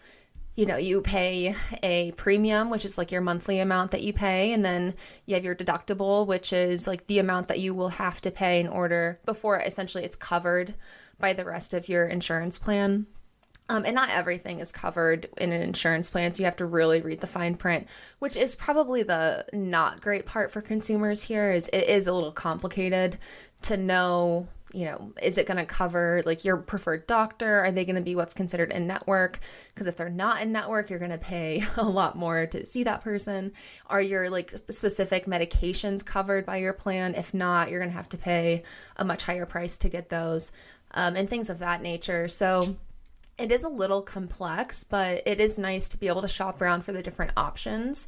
you 0.56 0.66
know, 0.66 0.78
you 0.78 1.02
pay 1.02 1.56
a 1.82 2.12
premium, 2.14 2.70
which 2.70 2.84
is 2.84 2.98
like 2.98 3.12
your 3.12 3.22
monthly 3.22 3.60
amount 3.60 3.92
that 3.92 4.04
you 4.04 4.12
pay, 4.12 4.52
and 4.52 4.66
then 4.66 4.96
you 5.26 5.36
have 5.36 5.46
your 5.46 5.56
deductible, 5.56 6.28
which 6.28 6.52
is 6.52 6.88
like 6.88 7.08
the 7.08 7.20
amount 7.20 7.48
that 7.48 7.60
you 7.60 7.74
will 7.74 7.90
have 7.90 8.20
to 8.22 8.32
pay 8.32 8.60
in 8.60 8.68
order 8.68 9.20
before 9.26 9.60
essentially 9.60 10.04
it's 10.04 10.16
covered 10.16 10.76
by 11.20 11.32
the 11.34 11.46
rest 11.46 11.74
of 11.74 11.88
your 11.88 12.06
insurance 12.06 12.58
plan. 12.58 13.08
Um, 13.70 13.86
and 13.86 13.96
not 13.96 14.10
everything 14.10 14.60
is 14.60 14.74
covered 14.74 15.30
in 15.38 15.54
an 15.54 15.62
insurance 15.62 16.10
plan, 16.10 16.34
so 16.34 16.40
you 16.40 16.46
have 16.46 16.58
to 16.58 16.66
really 16.66 17.00
read 17.00 17.22
the 17.22 17.28
fine 17.28 17.56
print, 17.56 17.88
which 18.20 18.36
is 18.36 18.54
probably 18.54 19.02
the 19.02 19.46
not 19.54 20.02
great 20.02 20.26
part 20.26 20.52
for 20.52 20.62
consumers 20.62 21.24
here. 21.24 21.54
Is 21.54 21.70
it 21.70 21.88
is 21.88 22.06
a 22.06 22.14
little 22.14 22.34
complicated 22.34 23.18
to 23.62 23.78
know, 23.78 24.50
you 24.74 24.86
know, 24.86 25.14
is 25.22 25.38
it 25.38 25.48
going 25.48 25.58
to 25.58 25.66
cover 25.66 26.22
like 26.26 26.46
your 26.46 26.58
preferred 26.58 27.08
doctor? 27.08 27.60
Are 27.60 27.72
they 27.72 27.86
going 27.86 27.96
to 27.96 28.02
be 28.02 28.16
what's 28.16 28.34
considered 28.34 28.72
in 28.72 28.88
network? 28.88 29.40
Because 29.70 29.88
if 29.88 29.98
they're 29.98 30.10
not 30.10 30.42
in 30.42 30.52
network, 30.52 30.90
you're 30.90 31.00
going 31.00 31.12
to 31.12 31.18
pay 31.18 31.64
a 31.78 31.84
lot 31.84 32.18
more 32.18 32.46
to 32.48 32.66
see 32.66 32.84
that 32.84 33.04
person. 33.04 33.54
Are 33.88 34.02
your 34.02 34.30
like 34.30 34.54
specific 34.70 35.26
medications 35.26 36.06
covered 36.06 36.46
by 36.46 36.58
your 36.58 36.74
plan? 36.74 37.16
If 37.16 37.34
not, 37.34 37.70
you're 37.70 37.80
going 37.80 37.92
to 37.92 37.98
have 37.98 38.10
to 38.10 38.18
pay 38.18 38.64
a 38.98 39.06
much 39.06 39.24
higher 39.24 39.46
price 39.46 39.78
to 39.80 39.90
get 39.90 40.10
those, 40.10 40.52
um, 40.92 41.16
and 41.16 41.30
things 41.30 41.50
of 41.50 41.60
that 41.60 41.82
nature. 41.82 42.28
So 42.28 42.76
it 43.42 43.52
is 43.52 43.64
a 43.64 43.70
little 43.70 44.02
complex, 44.02 44.84
but 44.84 45.24
it 45.26 45.40
is 45.40 45.58
nice 45.58 45.90
to 45.90 45.98
be 45.98 46.08
able 46.08 46.22
to 46.22 46.28
shop 46.28 46.62
around 46.62 46.84
for 46.84 46.92
the 46.92 47.02
different 47.02 47.32
options, 47.36 48.08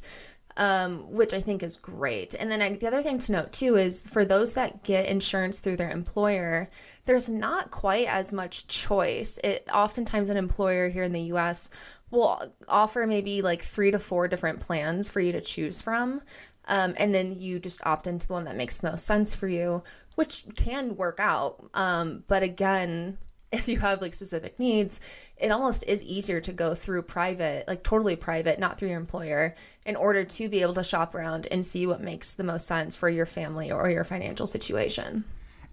um, 0.56 1.10
which 1.10 1.32
I 1.32 1.40
think 1.40 1.62
is 1.62 1.76
great. 1.76 2.34
And 2.34 2.50
then 2.50 2.62
I, 2.62 2.72
the 2.72 2.86
other 2.86 3.02
thing 3.02 3.18
to 3.18 3.32
note 3.32 3.52
too 3.52 3.76
is 3.76 4.02
for 4.02 4.24
those 4.24 4.54
that 4.54 4.84
get 4.84 5.08
insurance 5.08 5.60
through 5.60 5.76
their 5.76 5.90
employer, 5.90 6.70
there's 7.06 7.28
not 7.28 7.70
quite 7.70 8.06
as 8.06 8.32
much 8.32 8.66
choice. 8.66 9.38
It 9.42 9.66
oftentimes 9.72 10.30
an 10.30 10.36
employer 10.36 10.88
here 10.88 11.02
in 11.02 11.12
the 11.12 11.22
U.S. 11.22 11.70
will 12.10 12.40
offer 12.68 13.06
maybe 13.06 13.42
like 13.42 13.62
three 13.62 13.90
to 13.90 13.98
four 13.98 14.28
different 14.28 14.60
plans 14.60 15.10
for 15.10 15.20
you 15.20 15.32
to 15.32 15.40
choose 15.40 15.82
from. 15.82 16.22
Um, 16.66 16.94
and 16.96 17.14
then 17.14 17.38
you 17.38 17.58
just 17.58 17.84
opt 17.84 18.06
into 18.06 18.26
the 18.26 18.32
one 18.32 18.44
that 18.44 18.56
makes 18.56 18.78
the 18.78 18.90
most 18.90 19.06
sense 19.06 19.34
for 19.34 19.48
you, 19.48 19.82
which 20.14 20.44
can 20.56 20.96
work 20.96 21.18
out. 21.20 21.62
Um, 21.74 22.24
but 22.26 22.42
again, 22.42 23.18
if 23.54 23.68
you 23.68 23.78
have 23.78 24.02
like 24.02 24.14
specific 24.14 24.58
needs, 24.58 25.00
it 25.36 25.50
almost 25.50 25.84
is 25.86 26.02
easier 26.04 26.40
to 26.40 26.52
go 26.52 26.74
through 26.74 27.02
private, 27.02 27.66
like 27.68 27.82
totally 27.82 28.16
private, 28.16 28.58
not 28.58 28.78
through 28.78 28.88
your 28.88 28.98
employer, 28.98 29.54
in 29.86 29.96
order 29.96 30.24
to 30.24 30.48
be 30.48 30.60
able 30.60 30.74
to 30.74 30.84
shop 30.84 31.14
around 31.14 31.46
and 31.50 31.64
see 31.64 31.86
what 31.86 32.00
makes 32.00 32.34
the 32.34 32.44
most 32.44 32.66
sense 32.66 32.96
for 32.96 33.08
your 33.08 33.26
family 33.26 33.70
or 33.70 33.88
your 33.88 34.04
financial 34.04 34.46
situation. 34.46 35.24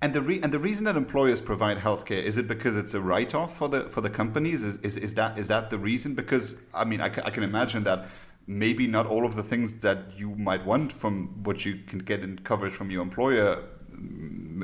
And 0.03 0.13
the 0.13 0.21
re- 0.21 0.41
and 0.41 0.51
the 0.51 0.59
reason 0.59 0.85
that 0.85 0.95
employers 0.95 1.41
provide 1.41 1.77
healthcare 1.77 2.23
is 2.23 2.37
it 2.37 2.47
because 2.47 2.75
it's 2.75 2.93
a 2.95 3.01
write 3.01 3.35
off 3.35 3.55
for 3.55 3.69
the 3.69 3.81
for 3.89 4.01
the 4.01 4.09
companies? 4.09 4.63
Is, 4.63 4.77
is 4.77 4.97
is 4.97 5.13
that 5.13 5.37
is 5.37 5.47
that 5.49 5.69
the 5.69 5.77
reason? 5.77 6.15
Because 6.15 6.55
I 6.73 6.85
mean, 6.85 7.01
I, 7.01 7.09
ca- 7.09 7.21
I 7.23 7.29
can 7.29 7.43
imagine 7.43 7.83
that 7.83 8.07
maybe 8.47 8.87
not 8.87 9.05
all 9.05 9.25
of 9.25 9.35
the 9.35 9.43
things 9.43 9.75
that 9.79 10.17
you 10.17 10.31
might 10.35 10.65
want 10.65 10.91
from 10.91 11.43
what 11.43 11.65
you 11.65 11.75
can 11.87 11.99
get 11.99 12.21
in 12.21 12.39
coverage 12.39 12.73
from 12.73 12.89
your 12.89 13.03
employer 13.03 13.63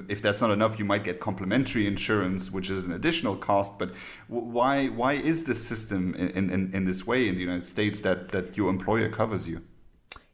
if 0.10 0.22
that's 0.22 0.42
not 0.42 0.52
enough, 0.52 0.80
you 0.80 0.86
might 0.86 1.04
get 1.04 1.20
complementary 1.20 1.88
insurance, 1.88 2.52
which 2.52 2.70
is 2.70 2.86
an 2.86 2.94
additional 2.94 3.36
cost. 3.36 3.80
But 3.80 3.94
why 4.28 4.88
why 4.88 5.14
is 5.14 5.46
this 5.46 5.66
system 5.66 6.14
in, 6.16 6.50
in, 6.50 6.74
in 6.74 6.86
this 6.86 7.06
way 7.06 7.28
in 7.28 7.36
the 7.36 7.42
United 7.42 7.66
States 7.66 8.02
that, 8.02 8.30
that 8.30 8.58
your 8.58 8.70
employer 8.70 9.10
covers 9.10 9.48
you? 9.48 9.62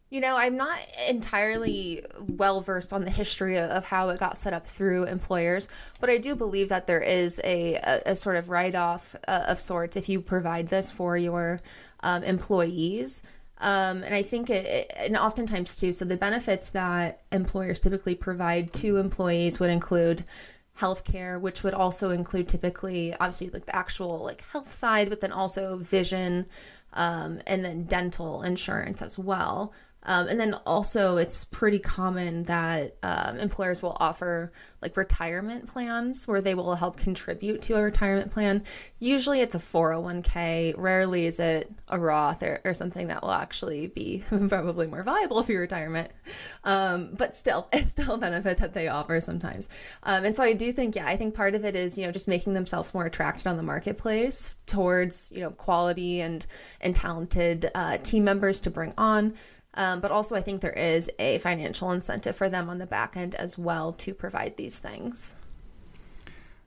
You 0.10 0.22
know, 0.22 0.38
I'm 0.38 0.55
not 0.55 0.77
entirely 1.10 2.05
well 2.19 2.62
versed 2.62 2.93
on 2.93 3.03
the 3.03 3.10
history 3.10 3.57
of 3.57 3.88
how 3.88 4.10
it 4.10 4.19
got 4.19 4.38
set 4.38 4.53
up 4.53 4.67
through 4.67 5.05
employers, 5.05 5.67
but 6.00 6.07
I 6.07 6.19
do 6.19 6.36
believe 6.36 6.69
that 6.69 6.86
there 6.86 7.01
is 7.01 7.41
a, 7.43 7.75
a, 7.77 8.12
a 8.12 8.15
sort 8.15 8.36
of 8.36 8.48
write 8.48 8.75
off 8.75 9.15
uh, 9.27 9.45
of 9.48 9.60
sorts 9.60 9.98
if 9.98 10.10
you 10.10 10.22
provide 10.22 10.67
this 10.67 10.91
for 10.91 11.17
your 11.17 11.62
um, 12.01 12.22
employees. 12.24 13.24
Um, 13.60 14.03
and 14.03 14.13
I 14.13 14.24
think 14.24 14.50
it, 14.50 14.91
and 14.95 15.15
oftentimes 15.15 15.75
too, 15.75 15.93
so 15.93 16.05
the 16.05 16.17
benefits 16.17 16.69
that 16.72 17.22
employers 17.31 17.79
typically 17.79 18.15
provide 18.15 18.74
to 18.74 18.98
employees 18.98 19.60
would 19.60 19.69
include 19.69 20.25
healthcare, 20.77 21.39
which 21.39 21.63
would 21.63 21.74
also 21.74 22.10
include 22.10 22.48
typically, 22.48 23.13
obviously, 23.13 23.50
like 23.50 23.65
the 23.65 23.75
actual 23.75 24.24
like 24.24 24.43
health 24.51 24.72
side, 24.72 25.10
but 25.10 25.22
then 25.22 25.31
also 25.31 25.77
vision, 25.77 26.45
um, 26.93 27.39
and 27.48 27.63
then 27.63 27.83
dental 27.83 28.41
insurance 28.41 29.01
as 29.01 29.17
well. 29.17 29.74
Um, 30.05 30.27
and 30.27 30.39
then 30.39 30.53
also, 30.65 31.17
it's 31.17 31.45
pretty 31.45 31.79
common 31.79 32.43
that 32.43 32.98
um, 33.03 33.38
employers 33.38 33.81
will 33.81 33.98
offer 34.00 34.51
like 34.81 34.98
retirement 34.98 35.68
plans 35.68 36.27
where 36.27 36.42
they 36.42 36.55
will 36.55 36.75
help 36.75 36.98
contribute 36.98 37.61
to 37.63 37.75
a 37.75 37.81
retirement 37.81 38.31
plan. 38.31 38.63
Usually, 39.00 39.39
it's 39.39 39.55
a 39.55 39.59
401k. 39.59 40.75
Rarely 40.77 41.25
is 41.25 41.39
it 41.39 41.72
a 41.89 41.98
Roth 41.98 42.44
or, 42.44 42.59
or 42.66 42.74
something 42.74 43.07
that 43.07 43.22
will 43.22 43.31
actually 43.31 43.87
be 43.87 44.24
probably 44.50 44.87
more 44.87 45.03
viable 45.03 45.42
for 45.42 45.51
your 45.51 45.61
retirement. 45.61 46.11
Um, 46.63 47.13
but 47.18 47.35
still, 47.35 47.68
it's 47.74 47.92
still 47.92 48.16
a 48.16 48.18
benefit 48.18 48.57
that 48.57 48.74
they 48.74 48.89
offer 48.89 49.22
sometimes. 49.22 49.70
Um, 50.03 50.25
and 50.25 50.35
so, 50.35 50.44
I 50.44 50.53
do 50.53 50.72
think, 50.72 50.96
yeah, 50.96 51.07
I 51.07 51.16
think 51.16 51.33
part 51.33 51.55
of 51.55 51.63
it 51.63 51.75
is 51.75 51.98
you 51.98 52.05
know 52.05 52.11
just 52.11 52.27
making 52.27 52.53
themselves 52.53 52.94
more 52.94 53.05
attracted 53.05 53.48
on 53.48 53.57
the 53.57 53.63
marketplace 53.63 54.55
towards 54.66 55.31
you 55.33 55.39
know 55.39 55.51
quality 55.51 56.22
and 56.22 56.46
and 56.81 56.96
talented 56.96 57.70
uh, 57.74 57.98
team 57.98 58.25
members 58.25 58.59
to 58.61 58.70
bring 58.70 58.94
on. 58.98 59.33
Um, 59.75 60.00
but 60.01 60.12
also, 60.12 60.36
I 60.36 60.42
think 60.42 60.62
there 60.62 60.72
is 60.72 61.09
a 61.20 61.40
financial 61.40 61.92
incentive 61.92 62.36
for 62.36 62.50
them 62.50 62.70
on 62.70 62.77
the 62.77 62.86
back 62.86 63.18
end 63.18 63.36
as 63.36 63.57
well 63.57 63.92
to 63.94 64.14
provide 64.14 64.57
these 64.57 64.77
things. 64.77 65.36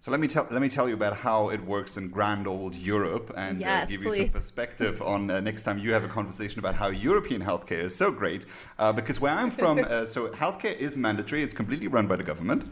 So 0.06 0.12
let 0.12 0.20
me 0.20 0.28
tell 0.28 0.46
let 0.52 0.62
me 0.62 0.68
tell 0.68 0.88
you 0.88 0.94
about 0.94 1.16
how 1.16 1.48
it 1.48 1.60
works 1.64 1.96
in 1.96 2.10
grand 2.10 2.46
old 2.46 2.76
Europe 2.76 3.32
and 3.36 3.58
uh, 3.58 3.66
yes, 3.66 3.88
uh, 3.88 3.90
give 3.90 4.02
please. 4.02 4.18
you 4.18 4.26
some 4.26 4.34
perspective 4.34 5.02
on 5.02 5.28
uh, 5.28 5.40
next 5.40 5.64
time 5.64 5.78
you 5.78 5.92
have 5.94 6.04
a 6.04 6.08
conversation 6.08 6.60
about 6.60 6.76
how 6.76 6.86
European 6.86 7.42
healthcare 7.42 7.80
is 7.80 7.96
so 7.96 8.12
great. 8.12 8.46
Uh, 8.78 8.92
because 8.92 9.20
where 9.20 9.32
I'm 9.32 9.50
from, 9.50 9.78
uh, 9.90 10.06
so 10.06 10.28
healthcare 10.28 10.76
is 10.76 10.96
mandatory; 10.96 11.42
it's 11.42 11.54
completely 11.54 11.88
run 11.88 12.06
by 12.06 12.14
the 12.14 12.22
government. 12.22 12.70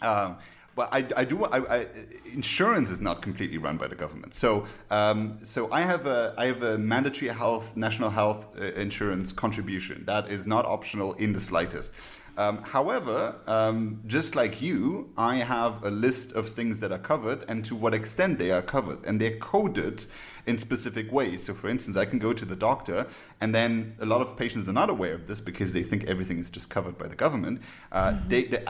Uh, 0.00 0.34
well, 0.74 0.88
I, 0.90 1.06
I 1.16 1.24
do. 1.24 1.44
I, 1.44 1.58
I, 1.58 1.86
insurance 2.32 2.90
is 2.90 3.00
not 3.00 3.20
completely 3.20 3.58
run 3.58 3.76
by 3.76 3.88
the 3.88 3.94
government. 3.94 4.34
So, 4.34 4.66
um, 4.90 5.38
so 5.42 5.70
I 5.70 5.82
have 5.82 6.06
a 6.06 6.34
I 6.38 6.46
have 6.46 6.62
a 6.62 6.78
mandatory 6.78 7.30
health 7.30 7.76
national 7.76 8.10
health 8.10 8.58
uh, 8.58 8.72
insurance 8.72 9.32
contribution 9.32 10.04
that 10.06 10.28
is 10.30 10.46
not 10.46 10.64
optional 10.64 11.12
in 11.14 11.32
the 11.34 11.40
slightest. 11.40 11.92
Um, 12.38 12.62
however, 12.62 13.36
um, 13.46 14.00
just 14.06 14.34
like 14.34 14.62
you, 14.62 15.10
I 15.18 15.36
have 15.36 15.84
a 15.84 15.90
list 15.90 16.32
of 16.32 16.48
things 16.48 16.80
that 16.80 16.90
are 16.90 16.98
covered 16.98 17.44
and 17.46 17.62
to 17.66 17.76
what 17.76 17.92
extent 17.92 18.38
they 18.38 18.50
are 18.50 18.62
covered, 18.62 19.04
and 19.04 19.20
they're 19.20 19.36
coded 19.36 20.06
in 20.46 20.56
specific 20.56 21.12
ways. 21.12 21.44
So, 21.44 21.52
for 21.52 21.68
instance, 21.68 21.96
I 21.96 22.06
can 22.06 22.18
go 22.18 22.32
to 22.32 22.44
the 22.46 22.56
doctor, 22.56 23.06
and 23.42 23.54
then 23.54 23.96
a 24.00 24.06
lot 24.06 24.22
of 24.22 24.36
patients 24.38 24.66
are 24.66 24.72
not 24.72 24.88
aware 24.88 25.12
of 25.12 25.26
this 25.26 25.42
because 25.42 25.74
they 25.74 25.82
think 25.82 26.04
everything 26.04 26.38
is 26.38 26.50
just 26.50 26.70
covered 26.70 26.96
by 26.96 27.06
the 27.06 27.16
government. 27.16 27.60
Uh, 27.92 28.12
mm-hmm. 28.12 28.28
they, 28.28 28.44
they 28.44 28.64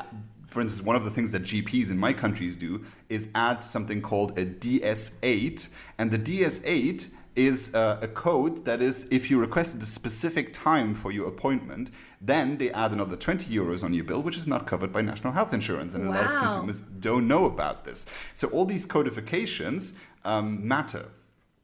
for 0.53 0.61
instance, 0.61 0.85
one 0.85 0.97
of 0.97 1.05
the 1.05 1.11
things 1.11 1.31
that 1.33 1.43
GPs 1.43 1.91
in 1.91 1.99
my 1.99 2.13
countries 2.13 2.57
do 2.57 2.85
is 3.09 3.29
add 3.35 3.65
something 3.65 4.03
called 4.03 4.39
a 4.39 4.45
DS8, 4.45 5.69
and 5.99 6.11
the 6.11 6.19
DS8 6.19 7.09
is 7.35 7.75
uh, 7.75 7.99
a 8.03 8.09
code 8.09 8.67
that 8.67 8.83
is 8.83 9.09
if 9.11 9.31
you 9.31 9.41
requested 9.41 9.83
a 9.83 9.87
specific 9.87 10.53
time 10.53 10.95
for 10.95 11.11
your 11.11 11.27
appointment, 11.27 11.91
then 12.21 12.59
they 12.59 12.71
add 12.73 12.93
another 12.93 13.17
20 13.17 13.53
euros 13.53 13.83
on 13.83 13.95
your 13.95 14.05
bill, 14.05 14.23
which 14.23 14.37
is 14.37 14.47
not 14.47 14.67
covered 14.67 14.93
by 14.93 15.01
national 15.01 15.33
health 15.33 15.55
insurance. 15.55 15.95
And 15.95 16.09
wow. 16.09 16.13
a 16.13 16.17
lot 16.17 16.27
of 16.27 16.43
consumers 16.43 16.81
don't 16.81 17.27
know 17.27 17.47
about 17.47 17.85
this. 17.85 18.05
So 18.35 18.49
all 18.49 18.67
these 18.67 18.85
codifications 18.85 19.95
um, 20.25 20.67
matter. 20.67 21.07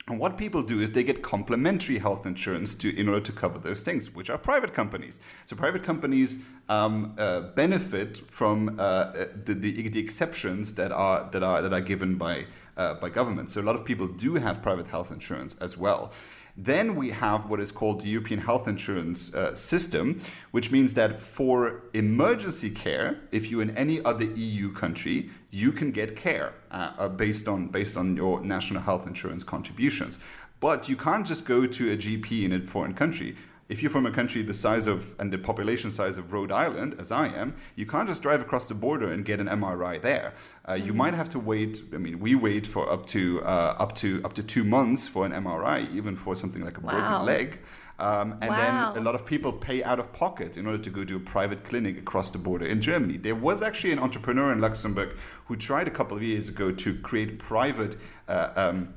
And 0.08 0.18
what 0.18 0.38
people 0.38 0.62
do 0.62 0.80
is 0.80 0.92
they 0.92 1.04
get 1.04 1.22
complementary 1.22 1.98
health 1.98 2.24
insurance 2.24 2.74
to, 2.76 2.96
in 2.98 3.08
order 3.08 3.20
to 3.20 3.32
cover 3.32 3.58
those 3.58 3.82
things, 3.82 4.14
which 4.14 4.30
are 4.30 4.38
private 4.38 4.72
companies. 4.72 5.20
So 5.44 5.54
private 5.54 5.82
companies 5.82 6.38
um, 6.70 7.14
uh, 7.18 7.40
benefit 7.40 8.30
from 8.30 8.80
uh, 8.80 9.12
the, 9.44 9.54
the, 9.54 9.88
the, 9.88 10.00
exceptions 10.00 10.74
that 10.74 10.92
are 10.92 11.28
that 11.32 11.42
are 11.42 11.60
that 11.60 11.74
are 11.74 11.82
given 11.82 12.16
by 12.16 12.46
uh, 12.78 12.94
by 12.94 13.10
government. 13.10 13.50
So 13.50 13.60
a 13.60 13.66
lot 13.70 13.76
of 13.76 13.84
people 13.84 14.08
do 14.08 14.36
have 14.36 14.62
private 14.62 14.86
health 14.86 15.10
insurance 15.10 15.56
as 15.60 15.76
well. 15.76 16.12
Then 16.60 16.96
we 16.96 17.10
have 17.10 17.48
what 17.48 17.60
is 17.60 17.70
called 17.70 18.00
the 18.00 18.08
European 18.08 18.40
Health 18.40 18.66
Insurance 18.66 19.32
uh, 19.32 19.54
System, 19.54 20.20
which 20.50 20.72
means 20.72 20.94
that 20.94 21.22
for 21.22 21.82
emergency 21.94 22.68
care, 22.68 23.20
if 23.30 23.48
you're 23.48 23.62
in 23.62 23.76
any 23.76 24.04
other 24.04 24.24
EU 24.24 24.72
country, 24.72 25.30
you 25.52 25.70
can 25.70 25.92
get 25.92 26.16
care 26.16 26.54
uh, 26.72 26.94
uh, 26.98 27.08
based 27.08 27.46
on 27.46 27.68
based 27.68 27.96
on 27.96 28.16
your 28.16 28.40
national 28.40 28.82
health 28.82 29.06
insurance 29.06 29.44
contributions. 29.44 30.18
But 30.58 30.88
you 30.88 30.96
can't 30.96 31.24
just 31.24 31.44
go 31.44 31.64
to 31.64 31.92
a 31.92 31.96
GP 31.96 32.42
in 32.42 32.52
a 32.52 32.60
foreign 32.60 32.94
country 32.94 33.36
if 33.68 33.82
you're 33.82 33.90
from 33.90 34.06
a 34.06 34.10
country 34.10 34.42
the 34.42 34.54
size 34.54 34.86
of 34.86 35.14
and 35.18 35.32
the 35.32 35.38
population 35.38 35.90
size 35.90 36.16
of 36.16 36.32
Rhode 36.32 36.50
Island, 36.50 36.94
as 36.98 37.12
I 37.12 37.28
am, 37.28 37.54
you 37.76 37.86
can't 37.86 38.08
just 38.08 38.22
drive 38.22 38.40
across 38.40 38.66
the 38.66 38.74
border 38.74 39.12
and 39.12 39.24
get 39.24 39.40
an 39.40 39.46
MRI 39.46 40.00
there. 40.00 40.34
Uh, 40.66 40.74
you 40.74 40.94
might 40.94 41.14
have 41.14 41.28
to 41.30 41.38
wait. 41.38 41.82
I 41.92 41.98
mean, 41.98 42.18
we 42.18 42.34
wait 42.34 42.66
for 42.66 42.90
up 42.90 43.06
to 43.06 43.42
uh, 43.42 43.76
up 43.78 43.94
to 43.96 44.22
up 44.24 44.32
to 44.34 44.42
two 44.42 44.64
months 44.64 45.06
for 45.06 45.26
an 45.26 45.32
MRI, 45.32 45.90
even 45.92 46.16
for 46.16 46.34
something 46.34 46.64
like 46.64 46.78
a 46.78 46.80
wow. 46.80 46.92
broken 46.92 47.26
leg. 47.26 47.60
Um, 48.00 48.38
and 48.40 48.50
wow. 48.50 48.92
then 48.92 49.02
a 49.02 49.04
lot 49.04 49.16
of 49.16 49.26
people 49.26 49.52
pay 49.52 49.82
out 49.82 49.98
of 49.98 50.12
pocket 50.12 50.56
in 50.56 50.66
order 50.66 50.78
to 50.78 50.90
go 50.90 51.04
to 51.04 51.16
a 51.16 51.20
private 51.20 51.64
clinic 51.64 51.98
across 51.98 52.30
the 52.30 52.38
border 52.38 52.64
in 52.64 52.80
Germany. 52.80 53.16
There 53.16 53.34
was 53.34 53.60
actually 53.60 53.92
an 53.92 53.98
entrepreneur 53.98 54.52
in 54.52 54.60
Luxembourg 54.60 55.16
who 55.46 55.56
tried 55.56 55.88
a 55.88 55.90
couple 55.90 56.16
of 56.16 56.22
years 56.22 56.48
ago 56.48 56.70
to 56.70 56.94
create 57.00 57.40
private. 57.40 57.96
Uh, 58.28 58.50
um, 58.54 58.94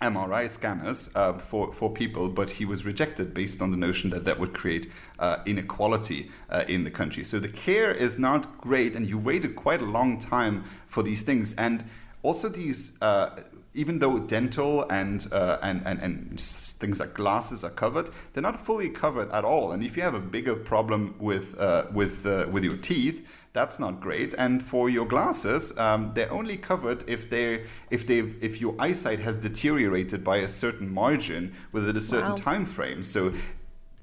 MRI 0.00 0.48
scanners 0.48 1.10
uh, 1.14 1.34
for, 1.34 1.72
for 1.72 1.92
people, 1.92 2.28
but 2.28 2.50
he 2.50 2.64
was 2.64 2.84
rejected 2.84 3.32
based 3.32 3.62
on 3.62 3.70
the 3.70 3.76
notion 3.76 4.10
that 4.10 4.24
that 4.24 4.38
would 4.38 4.52
create 4.52 4.90
uh, 5.18 5.38
inequality 5.46 6.30
uh, 6.50 6.64
in 6.68 6.84
the 6.84 6.90
country. 6.90 7.24
So 7.24 7.38
the 7.38 7.48
care 7.48 7.90
is 7.90 8.18
not 8.18 8.58
great, 8.58 8.94
and 8.94 9.06
you 9.06 9.18
waited 9.18 9.56
quite 9.56 9.80
a 9.80 9.86
long 9.86 10.18
time 10.18 10.64
for 10.86 11.02
these 11.02 11.22
things. 11.22 11.54
And 11.54 11.84
also, 12.22 12.48
these 12.48 12.92
uh, 13.00 13.40
even 13.76 13.98
though 13.98 14.20
dental 14.20 14.86
and, 14.88 15.26
uh, 15.32 15.58
and, 15.60 15.82
and, 15.84 16.00
and 16.00 16.40
things 16.40 17.00
like 17.00 17.12
glasses 17.12 17.64
are 17.64 17.70
covered, 17.70 18.08
they're 18.32 18.42
not 18.42 18.64
fully 18.64 18.88
covered 18.88 19.28
at 19.32 19.44
all. 19.44 19.72
And 19.72 19.82
if 19.82 19.96
you 19.96 20.02
have 20.04 20.14
a 20.14 20.20
bigger 20.20 20.54
problem 20.54 21.16
with, 21.18 21.58
uh, 21.58 21.86
with, 21.92 22.24
with 22.24 22.62
your 22.62 22.76
teeth, 22.76 23.26
that's 23.54 23.78
not 23.78 24.00
great. 24.00 24.34
And 24.36 24.62
for 24.62 24.90
your 24.90 25.06
glasses, 25.06 25.76
um, 25.78 26.10
they're 26.14 26.30
only 26.30 26.56
covered 26.56 27.08
if 27.08 27.30
they 27.30 27.64
if 27.88 28.06
they 28.06 28.18
if 28.18 28.60
your 28.60 28.74
eyesight 28.78 29.20
has 29.20 29.36
deteriorated 29.38 30.22
by 30.24 30.38
a 30.38 30.48
certain 30.48 30.92
margin 30.92 31.54
within 31.72 31.96
a 31.96 32.00
certain 32.00 32.30
wow. 32.30 32.36
time 32.36 32.66
frame. 32.66 33.02
So 33.04 33.32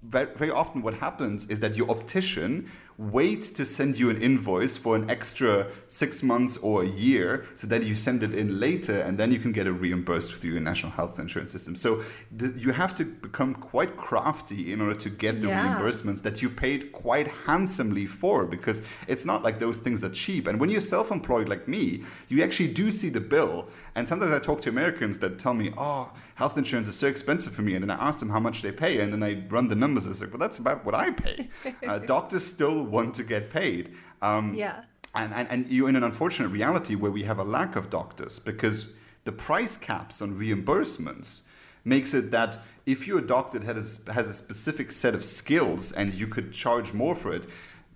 very, 0.04 0.34
very 0.36 0.52
often 0.52 0.82
what 0.82 0.96
happens 0.96 1.48
is 1.50 1.60
that 1.60 1.76
your 1.76 1.92
optician 1.92 2.72
wait 3.02 3.42
to 3.42 3.66
send 3.66 3.98
you 3.98 4.12
an 4.12 4.22
invoice 4.22 4.78
for 4.78 4.96
an 4.96 5.10
extra 5.10 5.68
six 5.88 6.22
months 6.22 6.58
or 6.58 6.84
a 6.84 6.88
year 6.88 7.46
so 7.56 7.66
that 7.66 7.84
you 7.84 7.96
send 7.96 8.22
it 8.22 8.36
in 8.36 8.60
later 8.60 9.00
and 9.00 9.18
then 9.18 9.32
you 9.32 9.40
can 9.40 9.52
get 9.52 9.66
it 9.66 9.72
reimbursed 9.72 10.36
through 10.36 10.52
your 10.52 10.60
national 10.62 10.92
health 10.92 11.18
insurance 11.18 11.52
system. 11.52 11.76
So 11.76 12.04
th- 12.38 12.54
you 12.56 12.72
have 12.74 12.94
to 12.96 13.06
become 13.06 13.56
quite 13.56 13.98
crafty 13.98 14.72
in 14.72 14.82
order 14.82 15.00
to 15.00 15.10
get 15.10 15.42
the 15.42 15.48
yeah. 15.48 15.80
reimbursements 15.80 16.22
that 16.22 16.44
you 16.44 16.50
paid 16.50 16.92
quite 16.92 17.28
handsomely 17.28 18.06
for 18.06 18.46
because 18.46 18.84
it's 19.08 19.26
not 19.26 19.42
like 19.42 19.58
those 19.58 19.80
things 19.80 20.04
are 20.04 20.10
cheap. 20.10 20.46
And 20.46 20.60
when 20.60 20.70
you're 20.70 20.82
self 20.82 21.10
employed 21.10 21.50
like 21.50 21.68
me, 21.68 22.04
you 22.28 22.44
actually 22.44 22.72
do 22.72 22.92
see 22.92 23.10
the 23.10 23.22
bill. 23.22 23.68
And 23.96 24.08
sometimes 24.08 24.32
I 24.32 24.40
talk 24.40 24.62
to 24.62 24.70
Americans 24.70 25.20
that 25.20 25.40
tell 25.40 25.56
me, 25.56 25.74
oh, 25.76 26.12
health 26.36 26.58
insurance 26.58 26.88
is 26.88 26.96
so 26.96 27.08
expensive 27.08 27.54
for 27.54 27.62
me. 27.62 27.76
And 27.76 27.84
then 27.84 27.92
I 27.92 28.08
ask 28.08 28.20
them 28.20 28.30
how 28.30 28.40
much 28.40 28.62
they 28.62 28.72
pay, 28.72 29.00
and 29.00 29.14
then 29.14 29.22
I 29.22 29.44
run 29.48 29.68
the 29.68 29.76
numbers. 29.76 30.08
I 30.08 30.14
say, 30.14 30.26
well, 30.26 30.40
that's 30.40 30.58
about 30.58 30.86
what 30.86 30.96
I 30.96 31.12
pay. 31.12 31.50
uh, 31.88 32.00
doctors 32.00 32.46
still 32.46 32.84
want 32.92 33.16
to 33.16 33.24
get 33.24 33.50
paid. 33.50 33.96
Um, 34.22 34.54
yeah. 34.54 34.84
And, 35.16 35.34
and, 35.34 35.48
and 35.50 35.68
you're 35.68 35.90
in 35.90 35.96
an 35.96 36.04
unfortunate 36.04 36.50
reality 36.50 36.96
where 36.96 37.12
we 37.12 37.24
have 37.24 37.40
a 37.40 37.44
lack 37.44 37.76
of 37.76 37.90
doctors 37.90 38.40
because 38.40 38.94
the 39.24 39.32
price 39.32 39.78
caps 39.78 40.22
on 40.22 40.36
reimbursements 40.36 41.42
makes 41.84 42.14
it 42.14 42.32
that 42.32 42.60
if 42.86 43.08
you're 43.08 43.20
a 43.20 43.28
doctor 43.28 43.60
that 43.60 43.76
has, 43.76 44.02
has 44.14 44.30
a 44.30 44.34
specific 44.34 44.92
set 44.92 45.14
of 45.14 45.26
skills 45.26 45.92
and 45.92 46.14
you 46.14 46.28
could 46.28 46.52
charge 46.52 46.94
more 46.94 47.16
for 47.16 47.34
it, 47.34 47.46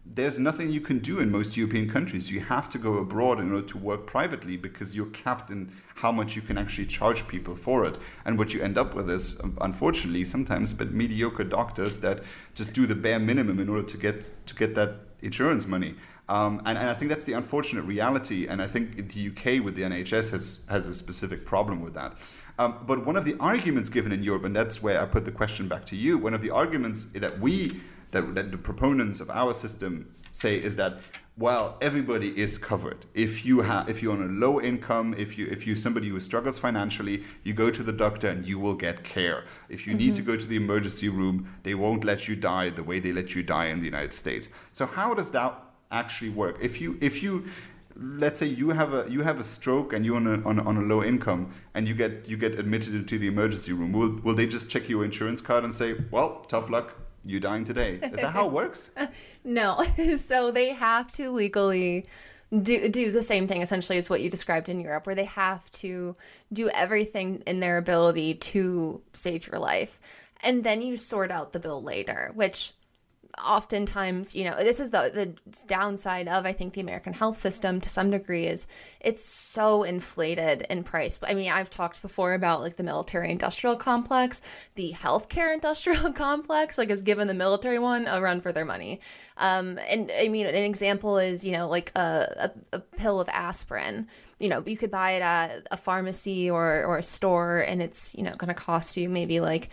there's 0.05 0.37
nothing 0.37 0.69
you 0.69 0.81
can 0.81 0.99
do 0.99 1.19
in 1.19 1.31
most 1.31 1.57
European 1.57 1.89
countries. 1.89 2.29
You 2.29 2.41
have 2.41 2.69
to 2.69 2.77
go 2.77 2.95
abroad 2.95 3.39
in 3.39 3.51
order 3.51 3.65
to 3.67 3.77
work 3.77 4.05
privately 4.05 4.55
because 4.55 4.95
you're 4.95 5.07
capped 5.07 5.49
in 5.49 5.71
how 5.95 6.11
much 6.11 6.35
you 6.35 6.41
can 6.41 6.57
actually 6.57 6.85
charge 6.85 7.27
people 7.27 7.55
for 7.55 7.85
it. 7.85 7.97
And 8.23 8.37
what 8.37 8.53
you 8.53 8.61
end 8.61 8.77
up 8.77 8.93
with 8.93 9.09
is, 9.09 9.39
unfortunately, 9.61 10.23
sometimes 10.23 10.73
but 10.73 10.91
mediocre 10.91 11.43
doctors 11.43 11.99
that 11.99 12.21
just 12.53 12.73
do 12.73 12.85
the 12.85 12.95
bare 12.95 13.19
minimum 13.19 13.59
in 13.59 13.67
order 13.67 13.83
to 13.83 13.97
get 13.97 14.31
to 14.45 14.55
get 14.55 14.75
that 14.75 14.95
insurance 15.21 15.65
money. 15.65 15.95
Um, 16.27 16.61
and, 16.65 16.77
and, 16.77 16.89
I 16.89 16.95
think 16.95 17.09
that's 17.09 17.25
the 17.25 17.33
unfortunate 17.33 17.83
reality. 17.83 18.47
And 18.47 18.59
I 18.59 18.67
think 18.67 19.13
the 19.13 19.27
UK 19.29 19.63
with 19.63 19.75
the 19.75 19.83
NHS 19.83 20.31
has 20.31 20.61
has 20.69 20.87
a 20.87 20.93
specific 20.95 21.45
problem 21.45 21.81
with 21.81 21.93
that. 21.95 22.17
Um, 22.57 22.79
but 22.85 23.05
one 23.05 23.15
of 23.15 23.25
the 23.25 23.35
arguments 23.39 23.89
given 23.89 24.11
in 24.11 24.23
Europe, 24.23 24.45
and 24.45 24.55
that's 24.55 24.81
where 24.81 25.01
I 25.01 25.05
put 25.05 25.25
the 25.25 25.31
question 25.31 25.67
back 25.67 25.85
to 25.87 25.95
you, 25.95 26.17
one 26.17 26.33
of 26.33 26.41
the 26.41 26.51
arguments 26.51 27.05
that 27.05 27.39
we 27.39 27.81
that, 28.15 28.35
that 28.35 28.51
the 28.51 28.57
proponents 28.57 29.19
of 29.19 29.29
our 29.29 29.53
system 29.53 30.15
say 30.31 30.55
is 30.55 30.75
that 30.75 30.99
well 31.37 31.77
everybody 31.81 32.29
is 32.39 32.57
covered 32.57 33.05
if 33.13 33.45
you 33.45 33.61
have 33.61 33.89
if 33.89 34.01
you're 34.01 34.13
on 34.13 34.21
a 34.21 34.31
low 34.45 34.59
income 34.61 35.13
if 35.17 35.37
you 35.37 35.45
if 35.47 35.67
you're 35.67 35.75
somebody 35.75 36.07
who 36.09 36.19
struggles 36.19 36.57
financially 36.57 37.23
you 37.43 37.53
go 37.53 37.69
to 37.69 37.83
the 37.83 37.91
doctor 37.91 38.27
and 38.29 38.45
you 38.45 38.57
will 38.57 38.73
get 38.73 39.03
care 39.03 39.43
if 39.67 39.85
you 39.85 39.91
mm-hmm. 39.91 39.99
need 39.99 40.13
to 40.13 40.21
mm-hmm. 40.21 40.31
go 40.31 40.37
to 40.37 40.45
the 40.45 40.55
emergency 40.55 41.09
room 41.09 41.53
they 41.63 41.75
won't 41.75 42.03
let 42.05 42.27
you 42.27 42.35
die 42.35 42.69
the 42.69 42.83
way 42.83 42.99
they 42.99 43.11
let 43.11 43.35
you 43.35 43.43
die 43.43 43.65
in 43.65 43.79
the 43.79 43.85
united 43.85 44.13
states 44.13 44.47
so 44.71 44.85
how 44.85 45.13
does 45.13 45.31
that 45.31 45.61
actually 45.91 46.29
work 46.29 46.57
if 46.61 46.79
you 46.79 46.97
if 47.01 47.21
you 47.21 47.45
let's 47.97 48.39
say 48.39 48.45
you 48.45 48.69
have 48.69 48.93
a 48.93 49.05
you 49.09 49.21
have 49.23 49.39
a 49.39 49.43
stroke 49.43 49.93
and 49.93 50.05
you're 50.05 50.17
on 50.17 50.27
a, 50.27 50.41
on 50.43 50.59
a, 50.59 50.63
on 50.63 50.77
a 50.77 50.81
low 50.81 51.01
income 51.03 51.53
and 51.73 51.87
you 51.87 51.93
get 51.93 52.27
you 52.27 52.35
get 52.35 52.57
admitted 52.59 52.93
into 52.93 53.17
the 53.17 53.27
emergency 53.27 53.71
room 53.71 53.91
will 53.93 54.19
will 54.23 54.35
they 54.35 54.45
just 54.45 54.69
check 54.69 54.89
your 54.89 55.05
insurance 55.05 55.39
card 55.39 55.63
and 55.63 55.73
say 55.73 55.95
well 56.11 56.45
tough 56.49 56.69
luck 56.69 57.04
you 57.25 57.39
dying 57.39 57.65
today. 57.65 57.99
Is 58.01 58.11
that 58.11 58.33
how 58.33 58.47
it 58.47 58.53
works? 58.53 58.91
no. 59.43 59.83
so 60.17 60.51
they 60.51 60.69
have 60.69 61.11
to 61.13 61.31
legally 61.31 62.05
do 62.61 62.87
do 62.89 63.11
the 63.11 63.21
same 63.21 63.47
thing 63.47 63.61
essentially 63.61 63.97
as 63.97 64.09
what 64.09 64.21
you 64.21 64.29
described 64.29 64.69
in 64.69 64.79
Europe, 64.79 65.05
where 65.05 65.15
they 65.15 65.25
have 65.25 65.69
to 65.71 66.15
do 66.53 66.69
everything 66.69 67.41
in 67.47 67.59
their 67.59 67.77
ability 67.77 68.35
to 68.35 69.01
save 69.13 69.47
your 69.47 69.59
life. 69.59 69.99
And 70.41 70.63
then 70.63 70.81
you 70.81 70.97
sort 70.97 71.31
out 71.31 71.53
the 71.53 71.59
bill 71.59 71.81
later, 71.81 72.31
which 72.35 72.73
oftentimes, 73.43 74.35
you 74.35 74.43
know, 74.43 74.55
this 74.57 74.79
is 74.79 74.91
the 74.91 75.11
the 75.13 75.65
downside 75.67 76.27
of 76.27 76.45
I 76.45 76.53
think 76.53 76.73
the 76.73 76.81
American 76.81 77.13
health 77.13 77.37
system 77.37 77.81
to 77.81 77.89
some 77.89 78.09
degree 78.09 78.47
is 78.47 78.67
it's 78.99 79.23
so 79.23 79.83
inflated 79.83 80.65
in 80.69 80.83
price. 80.83 81.19
I 81.23 81.33
mean, 81.33 81.51
I've 81.51 81.69
talked 81.69 82.01
before 82.01 82.33
about 82.33 82.61
like 82.61 82.75
the 82.77 82.83
military 82.83 83.31
industrial 83.31 83.75
complex, 83.75 84.41
the 84.75 84.93
healthcare 84.93 85.53
industrial 85.53 86.11
complex, 86.13 86.77
like 86.77 86.89
has 86.89 87.01
given 87.01 87.27
the 87.27 87.33
military 87.33 87.79
one 87.79 88.07
a 88.07 88.21
run 88.21 88.41
for 88.41 88.51
their 88.51 88.65
money. 88.65 88.99
Um, 89.37 89.79
and 89.89 90.11
I 90.19 90.27
mean, 90.27 90.45
an 90.45 90.55
example 90.55 91.17
is 91.17 91.45
you 91.45 91.51
know 91.51 91.67
like 91.67 91.91
a, 91.95 92.51
a, 92.73 92.77
a 92.77 92.79
pill 92.79 93.19
of 93.19 93.29
aspirin. 93.29 94.07
You 94.39 94.49
know, 94.49 94.63
you 94.65 94.77
could 94.77 94.91
buy 94.91 95.11
it 95.11 95.21
at 95.21 95.67
a 95.71 95.77
pharmacy 95.77 96.49
or 96.49 96.83
or 96.85 96.97
a 96.97 97.03
store, 97.03 97.59
and 97.59 97.81
it's 97.81 98.13
you 98.15 98.23
know 98.23 98.35
going 98.35 98.49
to 98.49 98.53
cost 98.53 98.97
you 98.97 99.09
maybe 99.09 99.39
like 99.39 99.69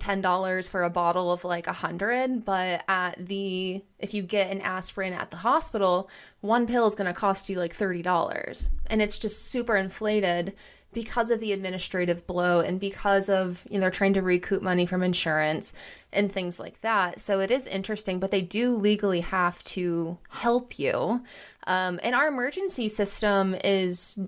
$10 0.00 0.68
for 0.68 0.82
a 0.82 0.90
bottle 0.90 1.32
of 1.32 1.44
like 1.44 1.66
a 1.66 1.72
hundred 1.72 2.44
but 2.44 2.82
at 2.88 3.14
the 3.26 3.82
if 3.98 4.14
you 4.14 4.22
get 4.22 4.50
an 4.50 4.60
aspirin 4.60 5.12
at 5.12 5.30
the 5.30 5.38
hospital 5.38 6.08
one 6.40 6.66
pill 6.66 6.86
is 6.86 6.94
going 6.94 7.06
to 7.06 7.18
cost 7.18 7.48
you 7.48 7.58
like 7.58 7.76
$30 7.76 8.68
and 8.86 9.02
it's 9.02 9.18
just 9.18 9.46
super 9.46 9.76
inflated 9.76 10.54
because 10.92 11.30
of 11.30 11.40
the 11.40 11.52
administrative 11.52 12.26
blow 12.26 12.60
and 12.60 12.80
because 12.80 13.28
of 13.28 13.64
you 13.70 13.76
know 13.76 13.82
they're 13.82 13.90
trying 13.90 14.14
to 14.14 14.22
recoup 14.22 14.62
money 14.62 14.86
from 14.86 15.02
insurance 15.02 15.72
and 16.12 16.32
things 16.32 16.58
like 16.58 16.80
that. 16.80 17.20
So 17.20 17.40
it 17.40 17.50
is 17.50 17.66
interesting 17.66 18.18
but 18.18 18.30
they 18.30 18.42
do 18.42 18.76
legally 18.76 19.20
have 19.20 19.62
to 19.64 20.18
help 20.30 20.78
you. 20.78 21.22
Um, 21.66 22.00
and 22.02 22.14
our 22.14 22.28
emergency 22.28 22.88
system 22.88 23.54
is 23.62 24.18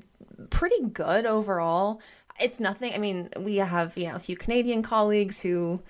pretty 0.50 0.80
good 0.92 1.26
overall 1.26 2.00
it's 2.42 2.60
nothing. 2.60 2.92
I 2.94 2.98
mean, 2.98 3.28
we 3.38 3.56
have, 3.56 3.96
you 3.96 4.08
know, 4.08 4.16
a 4.16 4.18
few 4.18 4.36
Canadian 4.36 4.82
colleagues 4.82 5.40
who 5.40 5.82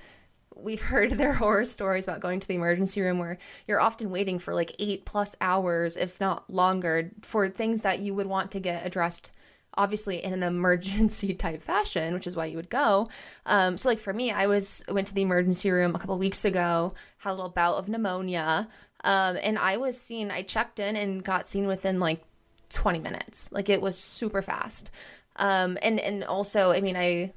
we've 0.54 0.80
heard 0.80 1.10
their 1.12 1.34
horror 1.34 1.64
stories 1.64 2.04
about 2.04 2.20
going 2.20 2.40
to 2.40 2.48
the 2.48 2.54
emergency 2.54 3.00
room 3.00 3.18
where 3.18 3.38
you're 3.66 3.80
often 3.80 4.10
waiting 4.10 4.38
for 4.38 4.54
like 4.54 4.74
eight 4.78 5.04
plus 5.04 5.34
hours, 5.40 5.96
if 5.96 6.20
not 6.20 6.48
longer, 6.52 7.10
for 7.22 7.48
things 7.48 7.80
that 7.82 8.00
you 8.00 8.14
would 8.14 8.26
want 8.26 8.50
to 8.52 8.60
get 8.60 8.86
addressed 8.86 9.32
obviously 9.74 10.22
in 10.22 10.34
an 10.34 10.42
emergency 10.42 11.32
type 11.32 11.62
fashion 11.62 12.12
which 12.12 12.26
is 12.26 12.36
why 12.36 12.44
you 12.44 12.56
would 12.56 12.68
go 12.68 13.08
um, 13.46 13.78
so 13.78 13.88
like 13.88 13.98
for 13.98 14.12
me 14.12 14.30
i 14.30 14.46
was 14.46 14.84
went 14.90 15.06
to 15.06 15.14
the 15.14 15.22
emergency 15.22 15.70
room 15.70 15.94
a 15.94 15.98
couple 15.98 16.18
weeks 16.18 16.44
ago 16.44 16.92
had 17.18 17.30
a 17.30 17.32
little 17.32 17.48
bout 17.48 17.76
of 17.76 17.88
pneumonia 17.88 18.68
um, 19.04 19.38
and 19.42 19.58
i 19.58 19.78
was 19.78 19.98
seen 19.98 20.30
i 20.30 20.42
checked 20.42 20.78
in 20.78 20.94
and 20.94 21.24
got 21.24 21.48
seen 21.48 21.66
within 21.66 21.98
like 21.98 22.22
20 22.68 22.98
minutes 22.98 23.50
like 23.52 23.68
it 23.68 23.80
was 23.80 23.98
super 23.98 24.42
fast 24.42 24.90
um, 25.36 25.78
and 25.82 25.98
and 26.00 26.24
also, 26.24 26.72
I 26.72 26.80
mean, 26.80 26.96
I 26.96 27.32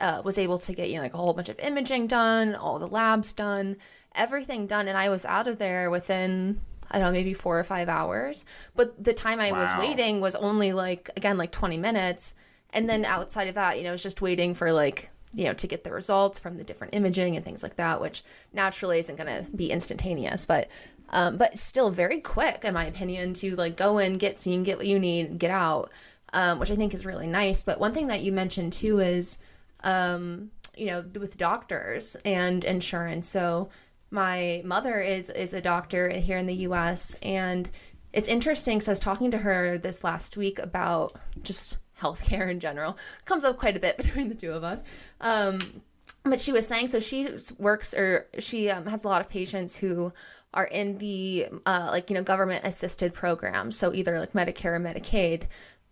uh, 0.00 0.22
was 0.24 0.38
able 0.38 0.58
to 0.58 0.72
get 0.72 0.88
you 0.88 0.96
know 0.96 1.02
like 1.02 1.14
a 1.14 1.16
whole 1.16 1.34
bunch 1.34 1.48
of 1.48 1.58
imaging 1.58 2.06
done, 2.06 2.54
all 2.54 2.78
the 2.78 2.86
labs 2.86 3.32
done, 3.32 3.76
everything 4.14 4.66
done, 4.66 4.88
and 4.88 4.96
I 4.96 5.08
was 5.08 5.24
out 5.24 5.46
of 5.46 5.58
there 5.58 5.90
within 5.90 6.60
I 6.90 6.98
don't 6.98 7.08
know 7.08 7.12
maybe 7.12 7.34
four 7.34 7.58
or 7.58 7.64
five 7.64 7.88
hours. 7.88 8.44
But 8.74 9.02
the 9.02 9.12
time 9.12 9.40
I 9.40 9.52
wow. 9.52 9.60
was 9.60 9.70
waiting 9.78 10.20
was 10.20 10.34
only 10.34 10.72
like 10.72 11.10
again 11.16 11.38
like 11.38 11.52
twenty 11.52 11.78
minutes, 11.78 12.34
and 12.70 12.88
then 12.88 13.04
outside 13.04 13.48
of 13.48 13.54
that, 13.54 13.78
you 13.78 13.84
know, 13.84 13.90
I 13.90 13.92
was 13.92 14.02
just 14.02 14.20
waiting 14.20 14.54
for 14.54 14.72
like 14.72 15.10
you 15.32 15.44
know 15.44 15.54
to 15.54 15.66
get 15.66 15.84
the 15.84 15.92
results 15.92 16.38
from 16.38 16.56
the 16.56 16.64
different 16.64 16.94
imaging 16.94 17.36
and 17.36 17.44
things 17.44 17.62
like 17.62 17.76
that, 17.76 18.00
which 18.00 18.22
naturally 18.52 18.98
isn't 18.98 19.16
going 19.16 19.44
to 19.44 19.50
be 19.52 19.70
instantaneous, 19.70 20.46
but. 20.46 20.68
Um, 21.12 21.38
but 21.38 21.58
still 21.58 21.90
very 21.90 22.20
quick 22.20 22.64
in 22.64 22.72
my 22.72 22.84
opinion 22.84 23.34
to 23.34 23.56
like 23.56 23.76
go 23.76 23.98
in 23.98 24.16
get 24.16 24.36
seen 24.36 24.62
get 24.62 24.78
what 24.78 24.86
you 24.86 24.96
need 24.96 25.40
get 25.40 25.50
out 25.50 25.90
um, 26.32 26.58
which 26.58 26.70
I 26.70 26.76
think 26.76 26.94
is 26.94 27.06
really 27.06 27.26
nice. 27.26 27.62
But 27.62 27.80
one 27.80 27.92
thing 27.92 28.08
that 28.08 28.22
you 28.22 28.32
mentioned 28.32 28.72
too 28.72 28.98
is, 29.00 29.38
um, 29.82 30.50
you 30.76 30.86
know, 30.86 31.04
with 31.18 31.36
doctors 31.36 32.16
and 32.24 32.64
insurance. 32.64 33.28
So 33.28 33.68
my 34.10 34.62
mother 34.64 35.00
is 35.00 35.30
is 35.30 35.54
a 35.54 35.60
doctor 35.60 36.08
here 36.10 36.38
in 36.38 36.46
the 36.46 36.54
U.S. 36.54 37.14
and 37.22 37.68
it's 38.12 38.28
interesting. 38.28 38.80
So 38.80 38.90
I 38.90 38.94
was 38.94 39.00
talking 39.00 39.30
to 39.30 39.38
her 39.38 39.78
this 39.78 40.02
last 40.02 40.36
week 40.36 40.58
about 40.58 41.16
just 41.42 41.78
healthcare 42.00 42.50
in 42.50 42.60
general. 42.60 42.98
Comes 43.24 43.44
up 43.44 43.58
quite 43.58 43.76
a 43.76 43.80
bit 43.80 43.96
between 43.98 44.28
the 44.28 44.34
two 44.34 44.52
of 44.52 44.64
us. 44.64 44.82
Um, 45.20 45.82
but 46.24 46.40
she 46.40 46.52
was 46.52 46.66
saying 46.66 46.88
so 46.88 46.98
she 46.98 47.28
works 47.58 47.94
or 47.94 48.26
she 48.38 48.68
um, 48.70 48.86
has 48.86 49.04
a 49.04 49.08
lot 49.08 49.20
of 49.20 49.28
patients 49.28 49.76
who 49.76 50.10
are 50.52 50.66
in 50.66 50.98
the 50.98 51.46
uh, 51.64 51.88
like 51.90 52.10
you 52.10 52.14
know 52.14 52.22
government 52.22 52.64
assisted 52.64 53.14
programs 53.14 53.76
so 53.76 53.92
either 53.94 54.18
like 54.18 54.32
medicare 54.32 54.76
or 54.76 54.80
medicaid 54.80 55.44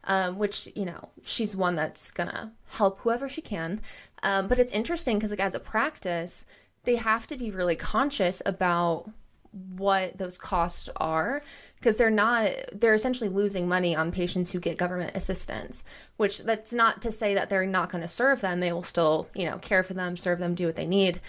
um, 0.09 0.38
which 0.38 0.68
you 0.75 0.85
know 0.85 1.11
she's 1.23 1.55
one 1.55 1.77
that's 1.77 2.11
gonna 2.11 2.53
help 2.71 2.99
whoever 3.01 3.29
she 3.29 3.42
can. 3.42 3.81
Um, 4.23 4.49
but 4.49 4.59
it's 4.59 4.73
interesting 4.73 5.18
because 5.18 5.31
like 5.31 5.40
as 5.40 5.55
a 5.55 5.61
practice, 5.61 6.44
they 6.85 6.97
have 6.97 7.27
to 7.29 7.37
be 7.37 7.51
really 7.51 7.77
conscious 7.77 8.42
about 8.44 9.11
what 9.53 10.18
those 10.18 10.37
costs 10.37 10.88
are 10.97 11.42
because 11.77 11.97
they're 11.97 12.11
not 12.11 12.51
they're 12.73 12.94
essentially 12.94 13.31
losing 13.31 13.66
money 13.66 13.97
on 13.97 14.12
patients 14.12 14.53
who 14.53 14.61
get 14.61 14.77
government 14.77 15.11
assistance 15.14 15.85
which 16.18 16.40
that's 16.40 16.75
not 16.75 17.01
to 17.01 17.11
say 17.11 17.35
that 17.35 17.49
they're 17.49 17.64
not 17.64 17.90
going 17.90 18.03
to 18.03 18.09
serve 18.09 18.42
them 18.42 18.61
they 18.61 18.73
will 18.73 18.83
still 18.83 19.27
you 19.35 19.47
know 19.47 19.57
care 19.59 19.83
for 19.83 19.94
them 19.94 20.18
serve 20.18 20.38
them 20.38 20.55
do 20.55 20.66
what 20.66 20.77
they 20.77 20.87
need 20.87 21.21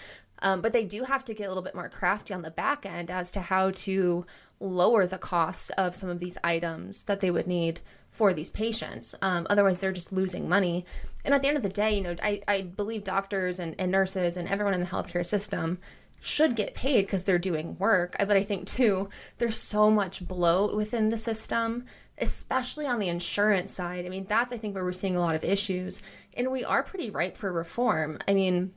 um, 0.42 0.60
but 0.60 0.72
they 0.72 0.84
do 0.84 1.04
have 1.04 1.24
to 1.24 1.34
get 1.34 1.46
a 1.46 1.48
little 1.48 1.62
bit 1.62 1.74
more 1.74 1.88
crafty 1.88 2.34
on 2.34 2.42
the 2.42 2.50
back 2.50 2.84
end 2.84 3.10
as 3.10 3.32
to 3.32 3.40
how 3.40 3.70
to 3.70 4.26
lower 4.60 5.06
the 5.06 5.18
cost 5.18 5.70
of 5.78 5.96
some 5.96 6.10
of 6.10 6.20
these 6.20 6.38
items 6.44 7.04
that 7.04 7.20
they 7.20 7.30
would 7.30 7.46
need 7.46 7.80
for 8.10 8.34
these 8.34 8.50
patients. 8.50 9.14
Um, 9.22 9.46
otherwise, 9.48 9.78
they're 9.78 9.92
just 9.92 10.12
losing 10.12 10.48
money. 10.48 10.84
And 11.24 11.34
at 11.34 11.42
the 11.42 11.48
end 11.48 11.56
of 11.56 11.62
the 11.62 11.68
day, 11.68 11.94
you 11.94 12.02
know, 12.02 12.16
I, 12.22 12.42
I 12.46 12.62
believe 12.62 13.04
doctors 13.04 13.58
and, 13.58 13.74
and 13.78 13.90
nurses 13.90 14.36
and 14.36 14.48
everyone 14.48 14.74
in 14.74 14.80
the 14.80 14.86
healthcare 14.86 15.24
system 15.24 15.78
should 16.20 16.54
get 16.54 16.74
paid 16.74 17.06
because 17.06 17.24
they're 17.24 17.38
doing 17.38 17.78
work. 17.78 18.14
But 18.18 18.36
I 18.36 18.42
think, 18.42 18.66
too, 18.66 19.08
there's 19.38 19.56
so 19.56 19.90
much 19.90 20.26
bloat 20.26 20.76
within 20.76 21.08
the 21.08 21.16
system, 21.16 21.86
especially 22.18 22.86
on 22.86 22.98
the 22.98 23.08
insurance 23.08 23.72
side. 23.72 24.04
I 24.04 24.10
mean, 24.10 24.26
that's, 24.26 24.52
I 24.52 24.58
think, 24.58 24.74
where 24.74 24.84
we're 24.84 24.92
seeing 24.92 25.16
a 25.16 25.20
lot 25.20 25.34
of 25.34 25.44
issues. 25.44 26.02
And 26.36 26.50
we 26.50 26.62
are 26.64 26.82
pretty 26.82 27.10
ripe 27.10 27.38
for 27.38 27.50
reform. 27.50 28.18
I 28.28 28.34
mean, 28.34 28.72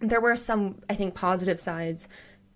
there 0.00 0.20
were 0.20 0.36
some, 0.36 0.82
I 0.90 0.94
think, 0.94 1.14
positive 1.14 1.60
sides 1.60 2.08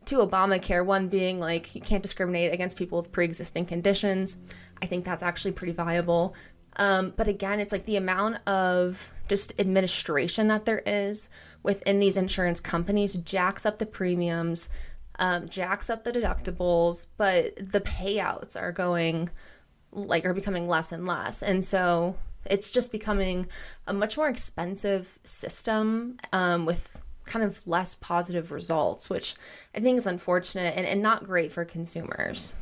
to 0.07 0.17
Obamacare, 0.17 0.85
one 0.85 1.09
being 1.09 1.41
like 1.41 1.75
you 1.75 1.81
can't 1.81 2.03
discriminate 2.03 2.53
against 2.53 2.77
people 2.77 2.99
with 2.99 3.13
pre 3.13 3.25
existing 3.25 3.67
conditions. 3.67 4.39
I 4.83 4.87
think 4.87 5.05
that's 5.05 5.23
actually 5.23 5.53
pretty 5.53 5.73
viable. 5.73 6.35
Um, 6.77 7.15
but 7.17 7.29
again, 7.29 7.61
it's 7.61 7.73
like 7.73 7.85
the 7.85 7.97
amount 7.97 8.47
of 8.47 9.13
just 9.29 9.59
administration 9.59 10.49
that 10.49 10.65
there 10.65 10.83
is 10.85 11.31
within 11.63 11.99
these 11.99 12.17
insurance 12.17 12.61
companies 12.61 13.17
jacks 13.17 13.65
up 13.65 13.79
the 13.79 13.87
premiums, 13.87 14.69
um, 15.19 15.49
jacks 15.49 15.89
up 15.89 16.05
the 16.05 16.13
deductibles, 16.13 17.07
but 17.17 17.57
the 17.57 17.81
payouts 17.81 18.61
are 18.61 18.73
going 18.73 19.31
like 19.93 20.27
are 20.27 20.35
becoming 20.35 20.69
less 20.69 20.93
and 20.93 21.07
less. 21.07 21.43
And 21.43 21.65
so 21.65 22.17
it's 22.45 22.71
just 22.71 22.93
becoming 22.93 23.47
a 23.87 23.95
much 23.95 24.17
more 24.17 24.29
expensive 24.29 25.19
system 25.25 26.19
um, 26.33 26.67
with 26.67 26.97
kind 27.27 27.45
of 27.45 27.67
less 27.67 27.95
positive 27.95 28.51
results, 28.51 29.11
which 29.11 29.35
I 29.75 29.81
think 29.81 29.99
is 29.99 30.07
unfortunate 30.07 30.75
and, 30.77 30.87
and 30.87 31.03
not 31.03 31.25
great 31.25 31.53
for 31.53 31.65
consumers. 31.65 32.55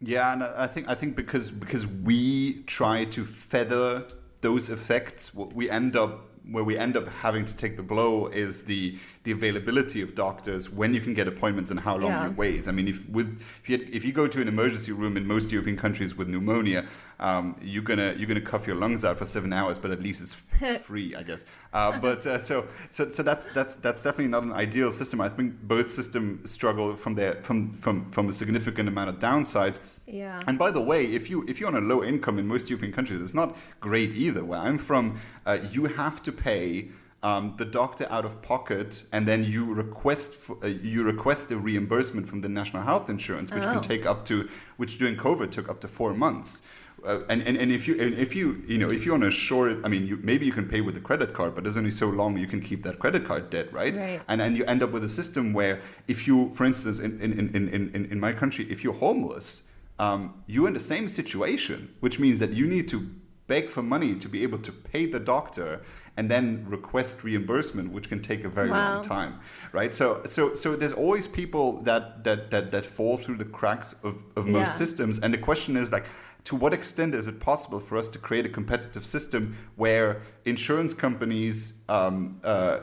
Yeah, 0.00 0.32
and 0.32 0.42
I 0.42 0.66
think 0.66 0.88
I 0.88 0.94
think 0.94 1.14
because 1.14 1.50
because 1.50 1.86
we 1.86 2.64
try 2.64 3.04
to 3.04 3.24
feather 3.24 4.04
those 4.40 4.68
effects, 4.68 5.32
what 5.32 5.52
we 5.52 5.70
end 5.70 5.96
up 5.96 6.28
where 6.50 6.64
we 6.64 6.76
end 6.76 6.96
up 6.96 7.08
having 7.08 7.44
to 7.44 7.54
take 7.54 7.76
the 7.76 7.82
blow 7.82 8.26
is 8.26 8.64
the 8.64 8.98
the 9.22 9.30
availability 9.30 10.02
of 10.02 10.16
doctors 10.16 10.68
when 10.68 10.92
you 10.92 11.00
can 11.00 11.14
get 11.14 11.28
appointments 11.28 11.70
and 11.70 11.78
how 11.78 11.96
long 11.96 12.10
yeah. 12.10 12.26
you 12.26 12.32
wait. 12.32 12.66
I 12.66 12.72
mean, 12.72 12.88
if 12.88 13.08
with 13.08 13.40
if 13.62 13.70
you 13.70 13.86
if 13.92 14.04
you 14.04 14.12
go 14.12 14.26
to 14.26 14.40
an 14.40 14.48
emergency 14.48 14.90
room 14.92 15.16
in 15.16 15.26
most 15.26 15.52
European 15.52 15.76
countries 15.76 16.16
with 16.16 16.28
pneumonia, 16.28 16.84
um, 17.20 17.56
you're 17.62 17.82
gonna 17.82 18.14
you're 18.16 18.26
gonna 18.26 18.40
cough 18.40 18.66
your 18.66 18.76
lungs 18.76 19.04
out 19.04 19.18
for 19.18 19.26
seven 19.26 19.52
hours, 19.52 19.78
but 19.78 19.90
at 19.90 20.02
least 20.02 20.20
it's 20.20 20.34
free, 20.84 21.14
I 21.14 21.22
guess. 21.22 21.44
Uh, 21.72 21.98
but 22.00 22.26
uh, 22.26 22.38
so 22.38 22.66
so 22.90 23.10
so 23.10 23.22
that's 23.22 23.46
that's 23.52 23.76
that's 23.76 24.02
definitely 24.02 24.28
not 24.28 24.42
an 24.42 24.52
ideal 24.52 24.92
system. 24.92 25.20
I 25.20 25.28
think 25.28 25.62
both 25.62 25.90
systems 25.90 26.50
struggle 26.50 26.96
from 26.96 27.14
their 27.14 27.36
from 27.42 27.74
from 27.74 28.08
from 28.08 28.28
a 28.28 28.32
significant 28.32 28.88
amount 28.88 29.10
of 29.10 29.18
downsides. 29.18 29.78
Yeah. 30.06 30.42
And 30.46 30.58
by 30.58 30.70
the 30.70 30.82
way, 30.82 31.06
if 31.06 31.30
you 31.30 31.44
if 31.48 31.60
you're 31.60 31.68
on 31.68 31.76
a 31.76 31.86
low 31.86 32.02
income 32.02 32.38
in 32.38 32.46
most 32.46 32.68
European 32.68 32.92
countries, 32.92 33.20
it's 33.20 33.34
not 33.34 33.56
great 33.80 34.10
either. 34.10 34.44
Where 34.44 34.58
I'm 34.58 34.78
from, 34.78 35.20
uh, 35.46 35.58
you 35.70 35.86
have 35.86 36.22
to 36.24 36.32
pay 36.32 36.90
um, 37.22 37.54
the 37.56 37.64
doctor 37.64 38.06
out 38.10 38.24
of 38.24 38.42
pocket, 38.42 39.04
and 39.12 39.28
then 39.28 39.44
you 39.44 39.72
request 39.72 40.34
for, 40.34 40.56
uh, 40.62 40.66
you 40.66 41.04
request 41.04 41.50
a 41.52 41.56
reimbursement 41.56 42.28
from 42.28 42.40
the 42.40 42.48
national 42.48 42.82
health 42.82 43.08
insurance, 43.08 43.52
which 43.52 43.62
oh. 43.62 43.74
can 43.74 43.82
take 43.82 44.04
up 44.04 44.24
to 44.26 44.48
which 44.76 44.98
during 44.98 45.16
COVID 45.16 45.50
took 45.50 45.68
up 45.68 45.80
to 45.80 45.88
four 45.88 46.14
months. 46.14 46.62
Uh, 47.04 47.20
and, 47.28 47.42
and, 47.42 47.56
and 47.56 47.72
if 47.72 47.88
you 47.88 48.00
and 48.00 48.14
if 48.14 48.34
you 48.34 48.62
you 48.66 48.78
know 48.78 48.88
if 48.88 49.04
you 49.04 49.10
want 49.10 49.24
to 49.24 49.30
short 49.30 49.78
I 49.84 49.88
mean 49.88 50.06
you, 50.06 50.18
maybe 50.22 50.46
you 50.46 50.52
can 50.52 50.68
pay 50.68 50.80
with 50.80 50.94
the 50.94 51.00
credit 51.00 51.34
card 51.34 51.54
but 51.54 51.64
there's 51.64 51.76
only 51.76 51.90
so 51.90 52.06
long 52.06 52.38
you 52.38 52.46
can 52.46 52.60
keep 52.60 52.84
that 52.84 53.00
credit 53.00 53.24
card 53.24 53.50
debt 53.50 53.72
right, 53.72 53.96
right. 53.96 54.20
and 54.28 54.40
and 54.40 54.56
you 54.56 54.64
end 54.66 54.84
up 54.84 54.92
with 54.92 55.02
a 55.02 55.08
system 55.08 55.52
where 55.52 55.80
if 56.06 56.28
you 56.28 56.52
for 56.52 56.64
instance 56.64 57.00
in 57.00 57.20
in, 57.20 57.32
in, 57.56 57.68
in, 57.68 58.04
in 58.12 58.20
my 58.20 58.32
country 58.32 58.66
if 58.70 58.84
you're 58.84 58.94
homeless 58.94 59.62
um, 59.98 60.42
you're 60.46 60.66
in 60.66 60.74
the 60.74 60.80
same 60.80 61.08
situation, 61.08 61.94
which 62.00 62.18
means 62.18 62.38
that 62.40 62.52
you 62.52 62.66
need 62.66 62.88
to 62.88 63.10
beg 63.46 63.70
for 63.70 63.82
money 63.82 64.14
to 64.16 64.28
be 64.28 64.42
able 64.42 64.58
to 64.58 64.72
pay 64.72 65.06
the 65.06 65.20
doctor 65.20 65.82
and 66.16 66.30
then 66.30 66.64
request 66.68 67.24
reimbursement 67.24 67.90
which 67.92 68.08
can 68.08 68.20
take 68.20 68.44
a 68.44 68.48
very 68.48 68.70
wow. 68.70 68.94
long 68.94 69.04
time 69.04 69.40
right 69.72 69.94
so 69.94 70.22
so 70.26 70.54
so 70.54 70.76
there's 70.76 70.92
always 70.92 71.26
people 71.26 71.82
that 71.82 72.22
that 72.22 72.50
that, 72.50 72.70
that 72.70 72.86
fall 72.86 73.16
through 73.16 73.36
the 73.36 73.44
cracks 73.44 73.94
of, 74.04 74.22
of 74.36 74.46
most 74.46 74.68
yeah. 74.68 74.82
systems 74.82 75.18
and 75.18 75.34
the 75.34 75.38
question 75.38 75.76
is 75.76 75.90
like 75.90 76.06
to 76.44 76.56
what 76.56 76.72
extent 76.72 77.14
is 77.14 77.28
it 77.28 77.38
possible 77.38 77.78
for 77.78 77.96
us 77.96 78.08
to 78.08 78.18
create 78.18 78.44
a 78.44 78.48
competitive 78.48 79.06
system 79.06 79.56
where 79.76 80.22
insurance 80.44 80.92
companies 80.92 81.74
um, 81.88 82.40
uh, 82.42 82.80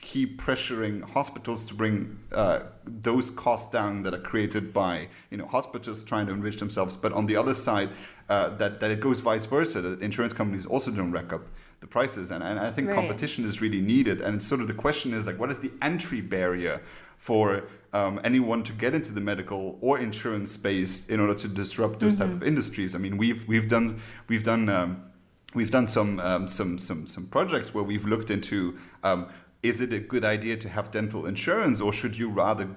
keep 0.00 0.40
pressuring 0.40 1.02
hospitals 1.02 1.64
to 1.64 1.74
bring 1.74 2.18
uh, 2.32 2.60
those 2.84 3.30
costs 3.30 3.70
down 3.70 4.02
that 4.02 4.14
are 4.14 4.20
created 4.20 4.72
by 4.72 5.08
you 5.30 5.36
know 5.36 5.46
hospitals 5.46 6.02
trying 6.04 6.26
to 6.26 6.32
enrich 6.32 6.56
themselves, 6.56 6.96
but 6.96 7.12
on 7.12 7.26
the 7.26 7.36
other 7.36 7.54
side, 7.54 7.90
uh, 8.28 8.48
that 8.56 8.80
that 8.80 8.90
it 8.90 9.00
goes 9.00 9.20
vice 9.20 9.46
versa. 9.46 9.80
That 9.80 10.02
insurance 10.02 10.32
companies 10.32 10.66
also 10.66 10.90
don't 10.90 11.12
rack 11.12 11.32
up 11.32 11.42
the 11.80 11.86
prices, 11.86 12.30
and, 12.30 12.42
and 12.42 12.58
I 12.58 12.70
think 12.70 12.88
right. 12.88 12.96
competition 12.96 13.44
is 13.44 13.60
really 13.60 13.80
needed. 13.80 14.20
And 14.20 14.42
sort 14.42 14.60
of 14.60 14.66
the 14.66 14.74
question 14.74 15.14
is 15.14 15.26
like, 15.26 15.38
what 15.38 15.50
is 15.50 15.60
the 15.60 15.72
entry 15.80 16.20
barrier 16.20 16.82
for 17.16 17.64
um, 17.92 18.20
anyone 18.24 18.62
to 18.64 18.72
get 18.72 18.94
into 18.94 19.12
the 19.12 19.20
medical 19.20 19.78
or 19.80 19.98
insurance 19.98 20.52
space 20.52 21.06
in 21.06 21.20
order 21.20 21.34
to 21.34 21.48
disrupt 21.48 22.00
those 22.00 22.16
mm-hmm. 22.16 22.24
type 22.24 22.32
of 22.32 22.42
industries? 22.42 22.94
I 22.94 22.98
mean, 22.98 23.16
we've 23.16 23.46
we've 23.48 23.68
done 23.68 24.00
we've 24.28 24.44
done. 24.44 24.68
Um, 24.68 25.04
we've 25.54 25.70
done 25.70 25.86
some 25.86 26.20
um, 26.20 26.48
some 26.48 26.78
some 26.78 27.06
some 27.06 27.26
projects 27.26 27.72
where 27.74 27.84
we've 27.84 28.04
looked 28.04 28.30
into 28.30 28.78
um, 29.02 29.28
is 29.62 29.80
it 29.80 29.92
a 29.92 29.98
good 29.98 30.24
idea 30.24 30.56
to 30.56 30.68
have 30.68 30.90
dental 30.90 31.26
insurance 31.26 31.80
or 31.80 31.92
should 31.92 32.16
you 32.16 32.30
rather 32.30 32.68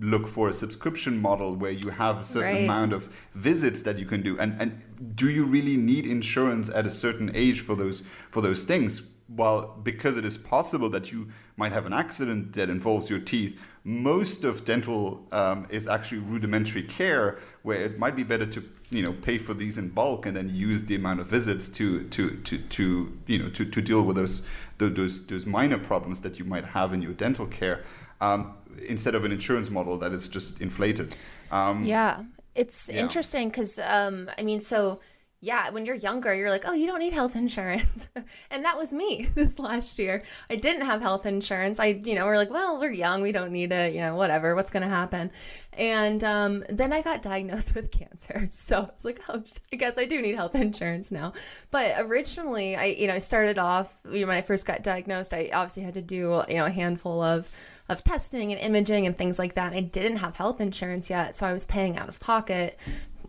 look 0.00 0.26
for 0.26 0.48
a 0.48 0.52
subscription 0.52 1.20
model 1.20 1.54
where 1.54 1.70
you 1.70 1.90
have 1.90 2.18
a 2.18 2.24
certain 2.24 2.54
right. 2.54 2.64
amount 2.64 2.92
of 2.92 3.08
visits 3.34 3.82
that 3.82 3.98
you 3.98 4.06
can 4.06 4.22
do 4.22 4.38
and 4.38 4.60
and 4.60 5.14
do 5.14 5.28
you 5.28 5.44
really 5.44 5.76
need 5.76 6.04
insurance 6.06 6.68
at 6.70 6.86
a 6.86 6.90
certain 6.90 7.30
age 7.34 7.60
for 7.60 7.74
those 7.74 8.02
for 8.30 8.42
those 8.42 8.64
things 8.64 9.02
well 9.28 9.78
because 9.82 10.16
it 10.16 10.24
is 10.24 10.36
possible 10.36 10.90
that 10.90 11.12
you 11.12 11.28
might 11.56 11.72
have 11.72 11.86
an 11.86 11.92
accident 11.92 12.52
that 12.54 12.68
involves 12.68 13.08
your 13.08 13.20
teeth 13.20 13.58
most 13.84 14.44
of 14.44 14.64
dental 14.64 15.26
um, 15.30 15.66
is 15.68 15.86
actually 15.86 16.18
rudimentary 16.18 16.82
care 16.82 17.38
where 17.62 17.78
it 17.82 17.98
might 17.98 18.16
be 18.16 18.22
better 18.22 18.46
to 18.46 18.64
you 18.90 19.02
know 19.02 19.12
pay 19.12 19.36
for 19.36 19.52
these 19.52 19.76
in 19.76 19.90
bulk 19.90 20.24
and 20.24 20.34
then 20.34 20.48
use 20.48 20.84
the 20.84 20.94
amount 20.94 21.20
of 21.20 21.26
visits 21.26 21.68
to 21.68 22.04
to 22.08 22.36
to, 22.38 22.58
to 22.58 23.18
you 23.26 23.38
know 23.38 23.50
to, 23.50 23.64
to 23.66 23.82
deal 23.82 24.02
with 24.02 24.16
those, 24.16 24.42
those 24.78 25.26
those 25.26 25.44
minor 25.44 25.78
problems 25.78 26.20
that 26.20 26.38
you 26.38 26.46
might 26.46 26.64
have 26.64 26.94
in 26.94 27.02
your 27.02 27.12
dental 27.12 27.46
care 27.46 27.84
um, 28.22 28.54
instead 28.86 29.14
of 29.14 29.24
an 29.24 29.32
insurance 29.32 29.68
model 29.68 29.98
that 29.98 30.12
is 30.12 30.28
just 30.28 30.58
inflated 30.62 31.14
um, 31.50 31.84
yeah 31.84 32.22
it's 32.54 32.88
yeah. 32.90 33.00
interesting 33.00 33.48
because 33.48 33.78
um, 33.80 34.30
i 34.38 34.42
mean 34.42 34.60
so 34.60 34.98
yeah, 35.44 35.68
when 35.70 35.84
you're 35.84 35.94
younger, 35.94 36.34
you're 36.34 36.48
like, 36.48 36.64
oh, 36.66 36.72
you 36.72 36.86
don't 36.86 37.00
need 37.00 37.12
health 37.12 37.36
insurance. 37.44 38.08
and 38.50 38.64
that 38.64 38.78
was 38.78 38.94
me 38.94 39.28
this 39.34 39.58
last 39.58 39.98
year. 39.98 40.22
I 40.48 40.56
didn't 40.56 40.82
have 40.82 41.02
health 41.02 41.26
insurance. 41.26 41.78
I, 41.78 42.00
you 42.04 42.14
know, 42.14 42.24
we're 42.24 42.36
like, 42.36 42.50
well, 42.50 42.80
we're 42.80 42.92
young. 42.92 43.22
We 43.22 43.32
don't 43.32 43.52
need 43.52 43.70
it. 43.70 43.94
You 43.94 44.00
know, 44.00 44.16
whatever. 44.16 44.54
What's 44.54 44.70
going 44.70 44.82
to 44.82 44.88
happen? 44.88 45.30
And 45.74 46.24
um, 46.24 46.64
then 46.68 46.92
I 46.92 47.02
got 47.02 47.20
diagnosed 47.22 47.74
with 47.74 47.90
cancer. 47.90 48.46
So 48.48 48.90
it's 48.94 49.04
like, 49.04 49.20
oh, 49.28 49.42
I 49.72 49.76
guess 49.76 49.98
I 49.98 50.06
do 50.06 50.20
need 50.22 50.34
health 50.34 50.54
insurance 50.54 51.10
now. 51.10 51.34
But 51.70 51.96
originally, 51.98 52.76
I, 52.76 52.86
you 52.86 53.06
know, 53.06 53.14
I 53.14 53.18
started 53.18 53.58
off, 53.58 54.00
you 54.10 54.20
know, 54.20 54.28
when 54.28 54.36
I 54.36 54.42
first 54.42 54.66
got 54.66 54.82
diagnosed, 54.82 55.34
I 55.34 55.50
obviously 55.52 55.82
had 55.82 55.94
to 55.94 56.02
do, 56.02 56.42
you 56.48 56.56
know, 56.56 56.64
a 56.64 56.70
handful 56.70 57.22
of, 57.22 57.50
of 57.88 58.02
testing 58.02 58.52
and 58.52 58.60
imaging 58.60 59.06
and 59.06 59.16
things 59.16 59.38
like 59.38 59.54
that. 59.54 59.74
I 59.74 59.80
didn't 59.80 60.16
have 60.18 60.36
health 60.36 60.60
insurance 60.60 61.10
yet, 61.10 61.36
so 61.36 61.46
I 61.46 61.52
was 61.52 61.66
paying 61.66 61.98
out 61.98 62.08
of 62.08 62.18
pocket 62.18 62.78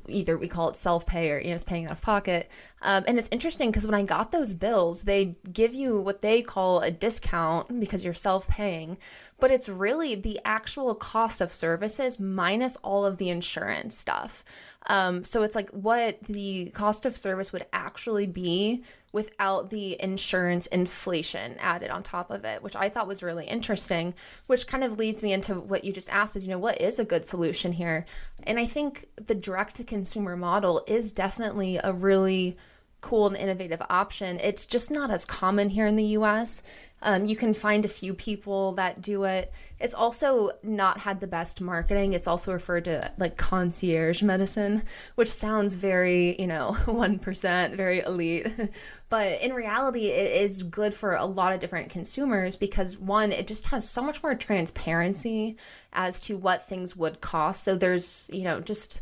either 0.07 0.37
we 0.37 0.47
call 0.47 0.69
it 0.69 0.75
self 0.75 1.05
pay 1.05 1.31
or 1.31 1.39
you 1.39 1.49
know, 1.49 1.55
it's 1.55 1.63
paying 1.63 1.85
out 1.85 1.91
of 1.91 2.01
pocket. 2.01 2.49
Um, 2.81 3.03
and 3.07 3.17
it's 3.17 3.29
interesting 3.31 3.71
because 3.71 3.85
when 3.85 3.95
I 3.95 4.03
got 4.03 4.31
those 4.31 4.53
bills, 4.53 5.03
they 5.03 5.35
give 5.51 5.73
you 5.73 5.99
what 5.99 6.21
they 6.21 6.41
call 6.41 6.81
a 6.81 6.91
discount 6.91 7.79
because 7.79 8.03
you're 8.03 8.13
self 8.13 8.47
paying, 8.47 8.97
but 9.39 9.51
it's 9.51 9.69
really 9.69 10.15
the 10.15 10.39
actual 10.45 10.93
cost 10.95 11.41
of 11.41 11.51
services 11.51 12.19
minus 12.19 12.75
all 12.77 13.05
of 13.05 13.17
the 13.17 13.29
insurance 13.29 13.97
stuff. 13.97 14.43
Um, 14.87 15.23
so 15.23 15.43
it's 15.43 15.55
like 15.55 15.69
what 15.71 16.21
the 16.23 16.65
cost 16.73 17.05
of 17.05 17.17
service 17.17 17.51
would 17.51 17.65
actually 17.73 18.27
be 18.27 18.83
without 19.11 19.69
the 19.69 20.01
insurance 20.01 20.67
inflation 20.67 21.55
added 21.59 21.89
on 21.89 22.03
top 22.03 22.29
of 22.29 22.43
it, 22.43 22.61
which 22.61 22.75
I 22.75 22.89
thought 22.89 23.07
was 23.07 23.23
really 23.23 23.45
interesting, 23.45 24.13
which 24.47 24.67
kind 24.67 24.83
of 24.83 24.97
leads 24.97 25.23
me 25.23 25.31
into 25.31 25.55
what 25.55 25.85
you 25.85 25.93
just 25.93 26.09
asked 26.09 26.35
is, 26.35 26.43
you 26.43 26.49
know, 26.49 26.59
what 26.59 26.81
is 26.81 26.99
a 26.99 27.05
good 27.05 27.25
solution 27.25 27.71
here? 27.71 28.05
And 28.43 28.59
I 28.59 28.65
think 28.65 29.05
the 29.15 29.33
direct 29.33 29.75
to 29.77 29.83
consumer 29.83 30.35
model 30.35 30.83
is 30.85 31.13
definitely 31.13 31.79
a 31.83 31.93
really 31.93 32.57
cool 32.99 33.27
and 33.27 33.37
innovative 33.37 33.81
option. 33.89 34.39
It's 34.41 34.65
just 34.65 34.91
not 34.91 35.11
as 35.11 35.25
common 35.25 35.69
here 35.69 35.85
in 35.85 35.95
the 35.95 36.17
US. 36.17 36.61
Um, 37.05 37.27
you 37.27 37.35
can 37.35 37.53
find 37.53 37.85
a 37.85 37.87
few 37.87 38.15
people 38.15 38.71
that 38.73 38.99
do 38.99 39.25
it. 39.25 39.53
It's 39.79 39.93
also 39.93 40.49
not 40.63 41.01
had 41.01 41.19
the 41.19 41.27
best 41.27 41.61
marketing. 41.61 42.13
It's 42.13 42.25
also 42.25 42.51
referred 42.51 42.85
to 42.85 43.11
like 43.19 43.37
concierge 43.37 44.23
medicine, 44.23 44.81
which 45.13 45.29
sounds 45.29 45.75
very, 45.75 46.35
you 46.41 46.47
know, 46.47 46.71
1%, 46.85 47.75
very 47.75 47.99
elite. 47.99 48.47
but 49.09 49.39
in 49.41 49.53
reality, 49.53 50.07
it 50.07 50.41
is 50.41 50.63
good 50.63 50.95
for 50.95 51.13
a 51.13 51.25
lot 51.25 51.53
of 51.53 51.59
different 51.59 51.91
consumers 51.91 52.55
because 52.55 52.97
one, 52.97 53.31
it 53.31 53.45
just 53.45 53.67
has 53.67 53.87
so 53.87 54.01
much 54.01 54.23
more 54.23 54.33
transparency 54.33 55.57
as 55.93 56.19
to 56.21 56.35
what 56.35 56.67
things 56.67 56.95
would 56.95 57.21
cost. 57.21 57.63
So 57.63 57.75
there's, 57.75 58.27
you 58.33 58.43
know, 58.43 58.59
just 58.59 59.01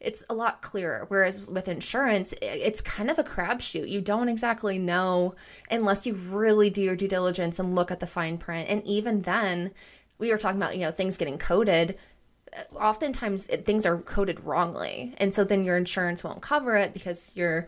it's 0.00 0.24
a 0.30 0.34
lot 0.34 0.62
clearer. 0.62 1.06
Whereas 1.08 1.50
with 1.50 1.68
insurance, 1.68 2.32
it's 2.40 2.80
kind 2.80 3.10
of 3.10 3.18
a 3.18 3.24
crapshoot. 3.24 3.88
You 3.88 4.00
don't 4.00 4.28
exactly 4.28 4.78
know 4.78 5.34
unless 5.70 6.06
you 6.06 6.14
really 6.14 6.70
do 6.70 6.82
your 6.82 6.96
due 6.96 7.08
diligence 7.08 7.58
and 7.58 7.74
look 7.74 7.90
at 7.90 8.00
the 8.00 8.06
fine 8.06 8.38
print. 8.38 8.68
And 8.68 8.84
even 8.84 9.22
then, 9.22 9.72
we 10.18 10.30
were 10.30 10.38
talking 10.38 10.60
about, 10.60 10.74
you 10.74 10.82
know, 10.82 10.90
things 10.90 11.16
getting 11.16 11.38
coded. 11.38 11.98
Oftentimes, 12.74 13.48
it, 13.48 13.64
things 13.64 13.86
are 13.86 13.98
coded 13.98 14.40
wrongly. 14.40 15.14
And 15.18 15.34
so 15.34 15.44
then 15.44 15.64
your 15.64 15.76
insurance 15.76 16.22
won't 16.22 16.42
cover 16.42 16.76
it 16.76 16.92
because 16.92 17.32
you're 17.34 17.66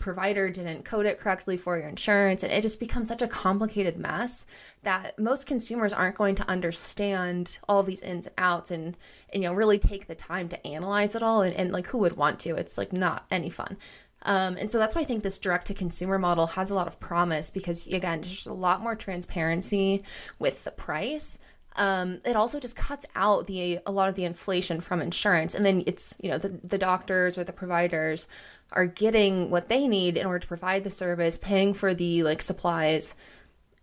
provider 0.00 0.50
didn't 0.50 0.84
code 0.84 1.06
it 1.06 1.18
correctly 1.18 1.56
for 1.56 1.78
your 1.78 1.88
insurance 1.88 2.42
and 2.42 2.52
it 2.52 2.62
just 2.62 2.80
becomes 2.80 3.08
such 3.08 3.22
a 3.22 3.28
complicated 3.28 3.96
mess 3.96 4.46
that 4.82 5.18
most 5.18 5.46
consumers 5.46 5.92
aren't 5.92 6.16
going 6.16 6.34
to 6.34 6.48
understand 6.48 7.58
all 7.68 7.82
these 7.82 8.02
ins 8.02 8.26
and 8.26 8.34
outs 8.38 8.70
and, 8.70 8.96
and 9.32 9.42
you 9.42 9.48
know 9.48 9.54
really 9.54 9.78
take 9.78 10.06
the 10.06 10.14
time 10.14 10.48
to 10.48 10.66
analyze 10.66 11.14
it 11.14 11.22
all 11.22 11.42
and, 11.42 11.54
and 11.54 11.70
like 11.70 11.86
who 11.88 11.98
would 11.98 12.16
want 12.16 12.40
to? 12.40 12.54
It's 12.56 12.78
like 12.78 12.92
not 12.92 13.26
any 13.30 13.50
fun. 13.50 13.76
Um, 14.22 14.56
and 14.56 14.70
so 14.70 14.78
that's 14.78 14.94
why 14.94 15.02
I 15.02 15.04
think 15.04 15.22
this 15.22 15.38
direct 15.38 15.66
to 15.68 15.74
consumer 15.74 16.18
model 16.18 16.48
has 16.48 16.70
a 16.70 16.74
lot 16.74 16.86
of 16.86 17.00
promise 17.00 17.50
because, 17.50 17.86
again, 17.86 18.20
there's 18.20 18.46
a 18.46 18.52
lot 18.52 18.82
more 18.82 18.94
transparency 18.94 20.02
with 20.38 20.64
the 20.64 20.70
price. 20.70 21.38
Um, 21.76 22.20
it 22.26 22.36
also 22.36 22.58
just 22.58 22.76
cuts 22.76 23.06
out 23.14 23.46
the 23.46 23.78
a 23.86 23.92
lot 23.92 24.08
of 24.08 24.16
the 24.16 24.24
inflation 24.24 24.80
from 24.80 25.00
insurance 25.00 25.54
and 25.54 25.64
then 25.64 25.84
it's 25.86 26.16
you 26.20 26.28
know 26.28 26.36
the, 26.36 26.48
the 26.48 26.78
doctors 26.78 27.38
or 27.38 27.44
the 27.44 27.52
providers 27.52 28.26
are 28.72 28.86
getting 28.86 29.50
what 29.50 29.68
they 29.68 29.88
need 29.88 30.16
in 30.16 30.26
order 30.26 30.38
to 30.38 30.48
provide 30.48 30.84
the 30.84 30.90
service 30.90 31.36
paying 31.38 31.74
for 31.74 31.94
the 31.94 32.22
like 32.22 32.42
supplies 32.42 33.14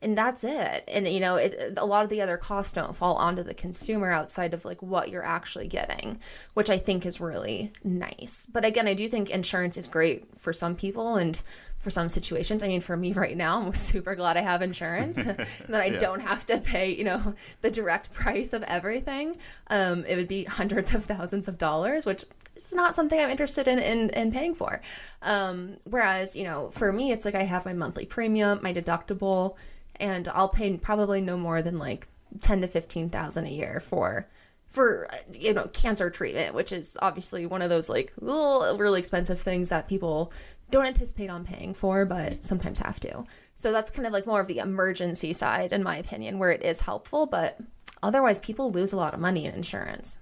and 0.02 0.16
that's 0.16 0.44
it. 0.44 0.84
And 0.88 1.08
you 1.08 1.20
know 1.20 1.38
it, 1.38 1.74
a 1.78 1.86
lot 1.86 2.04
of 2.04 2.10
the 2.10 2.22
other 2.22 2.38
costs 2.38 2.74
don't 2.74 2.96
fall 2.96 3.16
onto 3.16 3.44
the 3.44 3.54
consumer 3.54 4.12
outside 4.12 4.54
of 4.54 4.64
like 4.64 4.82
what 4.82 5.10
you're 5.10 5.26
actually 5.26 5.68
getting 5.68 6.20
which 6.54 6.70
i 6.70 6.78
think 6.78 7.06
is 7.06 7.20
really 7.20 7.72
nice. 7.84 8.48
But 8.52 8.66
again 8.66 8.88
i 8.88 8.94
do 8.94 9.08
think 9.08 9.30
insurance 9.30 9.78
is 9.78 9.88
great 9.88 10.38
for 10.38 10.54
some 10.54 10.76
people 10.76 11.16
and 11.16 11.42
for 11.78 11.90
some 11.90 12.10
situations. 12.10 12.62
I 12.62 12.68
mean 12.68 12.82
for 12.82 12.96
me 12.96 13.14
right 13.14 13.36
now 13.36 13.62
i'm 13.62 13.74
super 13.92 14.16
glad 14.16 14.38
i 14.38 14.42
have 14.42 14.62
insurance 14.62 15.24
that 15.24 15.82
i 15.82 15.86
yeah. 15.86 15.98
don't 15.98 16.22
have 16.22 16.46
to 16.48 16.60
pay 16.60 16.94
you 16.94 17.04
know 17.04 17.34
the 17.62 17.72
direct 17.72 18.14
price 18.14 18.54
of 18.54 18.64
everything. 18.64 19.38
Um, 19.70 20.06
it 20.06 20.16
would 20.16 20.28
be 20.28 20.44
hundreds 20.44 20.94
of 20.94 21.06
thousands 21.06 21.48
of 21.48 21.58
dollars 21.58 22.06
which 22.06 22.24
is 22.66 22.74
not 22.74 22.96
something 22.96 23.20
i'm 23.20 23.30
interested 23.30 23.68
in 23.68 23.80
in, 23.80 24.10
in 24.10 24.32
paying 24.32 24.56
for 24.56 24.82
um, 25.22 25.78
whereas 25.86 26.36
you 26.36 26.44
know 26.44 26.70
for 26.70 26.92
me 26.92 27.12
it's 27.12 27.26
like 27.26 27.36
i 27.36 27.44
have 27.44 27.66
my 27.66 27.74
monthly 27.74 28.06
premium 28.06 28.60
my 28.62 28.74
deductible 28.74 29.56
and 30.00 30.28
I'll 30.30 30.50
pay 30.50 30.76
probably 30.78 31.22
no 31.22 31.38
more 31.38 31.62
than 31.62 31.78
like 31.78 32.08
ten 32.42 32.62
to 32.62 32.68
fifteen 32.68 33.10
thousand 33.10 33.46
a 33.46 33.52
year 33.52 33.80
for 33.80 34.28
for 34.68 35.08
you 35.34 35.54
know 35.54 35.68
cancer 35.74 36.10
treatment, 36.10 36.54
which 36.54 36.72
is 36.72 36.98
obviously 37.02 37.46
one 37.46 37.62
of 37.62 37.70
those 37.70 37.90
like 37.90 38.14
little, 38.20 38.78
really 38.78 39.00
expensive 39.00 39.40
things 39.40 39.70
that 39.70 39.88
people 39.88 40.32
don't 40.70 40.86
anticipate 40.86 41.30
on 41.30 41.46
paying 41.46 41.74
for, 41.74 42.06
but 42.06 42.46
sometimes 42.46 42.80
have 42.80 43.00
to. 43.00 43.24
So 43.56 43.72
that's 43.72 43.92
kind 43.92 44.06
of 44.06 44.14
like 44.14 44.28
more 44.28 44.42
of 44.42 44.48
the 44.48 44.60
emergency 44.60 45.32
side, 45.34 45.72
in 45.72 45.84
my 45.84 45.98
opinion, 45.98 46.40
where 46.40 46.52
it 46.52 46.64
is 46.64 46.82
helpful, 46.82 47.26
but 47.26 47.60
otherwise 48.04 48.40
people 48.42 48.70
lose 48.70 48.92
a 48.92 48.98
lot 48.98 49.14
of 49.14 49.20
money 49.20 49.46
in 49.46 49.54
insurance. 49.54 50.20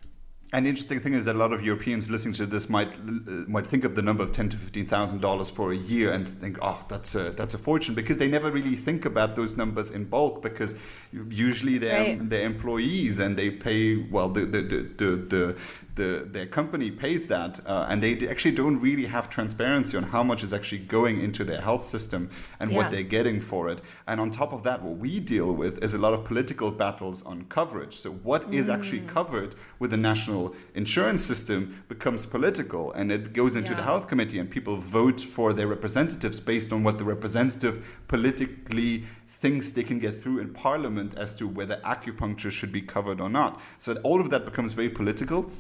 An 0.55 0.65
interesting 0.65 1.01
thing 1.01 1.15
is 1.15 1.25
that 1.25 1.35
a 1.35 1.37
lot 1.37 1.51
of 1.51 1.61
Europeans 1.65 2.09
listening 2.09 2.33
to 2.35 2.45
this 2.45 2.69
might 2.69 2.93
uh, 2.93 3.43
might 3.55 3.67
think 3.67 3.83
of 3.83 3.93
the 3.95 4.01
number 4.01 4.23
of 4.23 4.31
ten 4.31 4.47
to 4.47 4.57
fifteen 4.57 4.87
thousand 4.87 5.19
dollars 5.19 5.49
for 5.49 5.73
a 5.73 5.75
year 5.75 6.13
and 6.13 6.25
think, 6.25 6.57
oh, 6.61 6.79
that's 6.87 7.13
a 7.13 7.31
that's 7.31 7.53
a 7.53 7.57
fortune 7.57 7.93
because 7.93 8.19
they 8.19 8.29
never 8.29 8.49
really 8.49 8.77
think 8.77 9.03
about 9.03 9.35
those 9.35 9.57
numbers 9.57 9.89
in 9.91 10.05
bulk 10.05 10.41
because 10.41 10.73
usually 11.11 11.77
they're 11.77 12.15
right. 12.15 12.29
they're 12.29 12.45
employees 12.45 13.19
and 13.19 13.35
they 13.35 13.49
pay 13.51 13.97
well 13.97 14.29
the 14.29 14.45
the 14.45 14.61
the, 14.61 14.79
the, 14.97 15.09
the 15.33 15.55
the 15.95 16.27
their 16.29 16.45
company 16.45 16.91
pays 16.91 17.27
that, 17.27 17.59
uh, 17.65 17.87
and 17.89 18.03
they 18.03 18.27
actually 18.27 18.51
don't 18.51 18.79
really 18.79 19.05
have 19.05 19.29
transparency 19.29 19.97
on 19.97 20.03
how 20.03 20.23
much 20.23 20.43
is 20.43 20.53
actually 20.53 20.79
going 20.79 21.21
into 21.21 21.43
their 21.43 21.61
health 21.61 21.85
system 21.85 22.29
and 22.59 22.69
yeah. 22.69 22.77
what 22.77 22.91
they're 22.91 23.03
getting 23.03 23.41
for 23.41 23.69
it. 23.69 23.81
And 24.07 24.19
on 24.19 24.31
top 24.31 24.53
of 24.53 24.63
that, 24.63 24.81
what 24.83 24.97
we 24.97 25.19
deal 25.19 25.51
with 25.51 25.83
is 25.83 25.93
a 25.93 25.97
lot 25.97 26.13
of 26.13 26.25
political 26.25 26.71
battles 26.71 27.23
on 27.23 27.45
coverage. 27.45 27.95
So 27.95 28.11
what 28.11 28.49
mm. 28.49 28.53
is 28.53 28.69
actually 28.69 29.01
mm. 29.01 29.07
covered 29.07 29.55
with 29.79 29.91
the 29.91 29.97
national 29.97 30.44
insurance 30.73 31.23
system 31.23 31.83
becomes 31.87 32.25
political, 32.25 32.91
and 32.91 33.11
it 33.11 33.33
goes 33.33 33.55
into 33.55 33.71
yeah. 33.71 33.77
the 33.77 33.83
health 33.83 34.07
committee, 34.07 34.39
and 34.39 34.49
people 34.49 34.77
vote 34.77 35.21
for 35.21 35.53
their 35.53 35.67
representatives 35.67 36.39
based 36.39 36.73
on 36.73 36.83
what 36.83 36.97
the 36.97 37.03
representative 37.03 37.85
politically 38.07 39.05
thinks 39.27 39.71
they 39.71 39.83
can 39.83 39.99
get 39.99 40.21
through 40.21 40.39
in 40.39 40.53
parliament 40.53 41.13
as 41.15 41.35
to 41.35 41.47
whether 41.47 41.77
acupuncture 41.77 42.51
should 42.51 42.71
be 42.71 42.81
covered 42.81 43.19
or 43.19 43.29
not. 43.29 43.59
So 43.79 43.95
all 44.03 44.21
of 44.21 44.29
that 44.29 44.45
becomes 44.45 44.73
very 44.73 44.89
political 44.89 45.51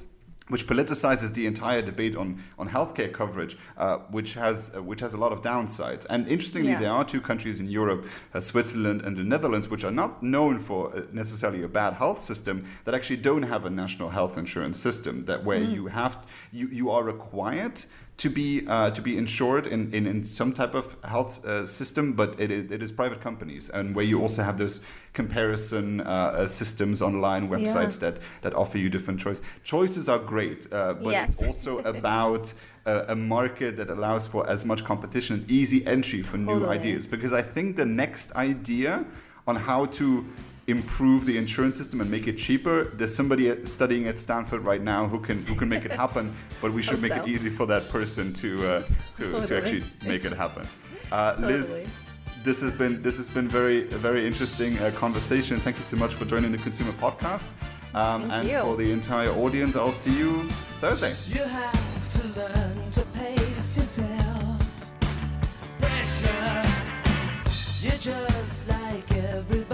which 0.47 0.67
politicizes 0.67 1.33
the 1.33 1.47
entire 1.47 1.81
debate 1.81 2.15
on, 2.15 2.43
on 2.59 2.69
healthcare 2.69 3.11
coverage, 3.11 3.57
uh, 3.77 3.97
which 4.09 4.35
has 4.35 4.71
uh, 4.75 4.81
which 4.81 4.99
has 4.99 5.13
a 5.13 5.17
lot 5.17 5.31
of 5.31 5.41
downsides. 5.41 6.05
And 6.09 6.27
interestingly, 6.27 6.71
yeah. 6.71 6.79
there 6.79 6.91
are 6.91 7.03
two 7.03 7.21
countries 7.21 7.59
in 7.59 7.67
Europe, 7.67 8.05
uh, 8.33 8.39
Switzerland 8.39 9.01
and 9.01 9.17
the 9.17 9.23
Netherlands, 9.23 9.69
which 9.69 9.83
are 9.83 9.91
not 9.91 10.21
known 10.21 10.59
for 10.59 10.95
uh, 10.95 11.01
necessarily 11.11 11.63
a 11.63 11.67
bad 11.67 11.93
health 11.93 12.19
system, 12.19 12.65
that 12.83 12.93
actually 12.93 13.17
don't 13.17 13.43
have 13.43 13.65
a 13.65 13.69
national 13.69 14.09
health 14.09 14.37
insurance 14.37 14.79
system. 14.79 15.25
That 15.25 15.43
where 15.43 15.59
mm. 15.59 15.73
you 15.73 15.87
have 15.87 16.25
you 16.51 16.67
you 16.67 16.91
are 16.91 17.03
required 17.03 17.83
to 18.17 18.29
be 18.29 18.65
uh, 18.67 18.91
to 18.91 19.01
be 19.01 19.17
insured 19.17 19.67
in, 19.67 19.93
in, 19.93 20.07
in 20.07 20.23
some 20.23 20.53
type 20.53 20.73
of 20.73 20.95
health 21.03 21.45
uh, 21.45 21.65
system, 21.65 22.13
but 22.13 22.39
it 22.39 22.49
is, 22.49 22.71
it 22.71 22.81
is 22.81 22.91
private 22.91 23.19
companies, 23.19 23.69
and 23.69 23.93
where 23.93 24.05
you 24.05 24.21
also 24.21 24.41
have 24.41 24.57
those 24.57 24.79
comparison 25.13 26.01
uh, 26.01 26.03
uh 26.03 26.47
systems 26.47 27.01
online 27.01 27.49
websites 27.49 28.01
yeah. 28.01 28.11
that 28.11 28.17
that 28.41 28.53
offer 28.55 28.77
you 28.77 28.89
different 28.89 29.19
choices. 29.19 29.43
Choices 29.63 30.07
are 30.07 30.19
great, 30.19 30.71
uh, 30.71 30.93
but 30.93 31.11
yes. 31.11 31.29
it's 31.29 31.43
also 31.43 31.79
about 31.95 32.53
a, 32.85 33.05
a, 33.09 33.15
market 33.15 33.75
that 33.77 33.89
allows 33.89 34.27
for 34.27 34.49
as 34.49 34.63
much 34.63 34.85
competition, 34.85 35.43
easy 35.49 35.85
entry 35.85 36.23
for 36.23 36.37
totally. 36.37 36.59
new 36.59 36.65
ideas. 36.67 37.07
Because 37.07 37.33
I 37.33 37.41
think 37.41 37.75
the 37.75 37.85
next 37.85 38.31
idea 38.33 39.05
on 39.47 39.55
how 39.57 39.85
to 39.85 40.25
improve 40.67 41.25
the 41.25 41.37
insurance 41.37 41.77
system 41.77 42.01
and 42.01 42.09
make 42.09 42.27
it 42.27 42.37
cheaper. 42.37 42.85
There's 42.85 43.15
somebody 43.15 43.65
studying 43.67 44.07
at 44.07 44.17
Stanford 44.17 44.61
right 44.61 44.81
now 44.81 45.07
who 45.07 45.19
can 45.19 45.43
who 45.45 45.55
can 45.55 45.69
make 45.69 45.85
it 45.85 45.91
happen, 45.91 46.35
but 46.61 46.73
we 46.73 46.81
should 46.81 47.01
make 47.01 47.13
so. 47.13 47.21
it 47.21 47.27
easy 47.27 47.49
for 47.49 47.65
that 47.67 47.87
person 47.89 48.33
to 48.33 48.67
uh, 48.67 48.81
to, 48.81 48.95
totally. 49.17 49.47
to 49.47 49.57
actually 49.57 49.83
make 50.03 50.25
it 50.25 50.33
happen. 50.33 50.67
Uh, 51.11 51.33
totally. 51.35 51.53
Liz, 51.53 51.91
this 52.43 52.61
has 52.61 52.73
been 52.73 53.01
this 53.03 53.17
has 53.17 53.29
been 53.29 53.47
very 53.47 53.83
very 53.83 54.25
interesting 54.25 54.77
uh, 54.79 54.91
conversation. 54.95 55.59
Thank 55.59 55.77
you 55.77 55.83
so 55.83 55.97
much 55.97 56.13
for 56.13 56.25
joining 56.25 56.51
the 56.51 56.57
ConsEUmer 56.57 56.93
Podcast. 56.93 57.49
Um, 57.93 58.29
and 58.29 58.47
you. 58.47 58.61
for 58.61 58.75
the 58.75 58.91
entire 58.91 59.29
audience, 59.29 59.75
I'll 59.75 59.93
see 59.93 60.17
you 60.17 60.43
Thursday. 60.81 61.13
You 61.27 61.43
have 61.43 62.09
to 62.21 62.39
learn 62.39 62.91
to 62.91 63.05
pace 63.13 63.77
yourself. 63.77 64.73
Pressure, 65.79 66.63
you're 67.81 67.97
just 67.97 68.67
like 68.67 69.15
every 69.15 69.64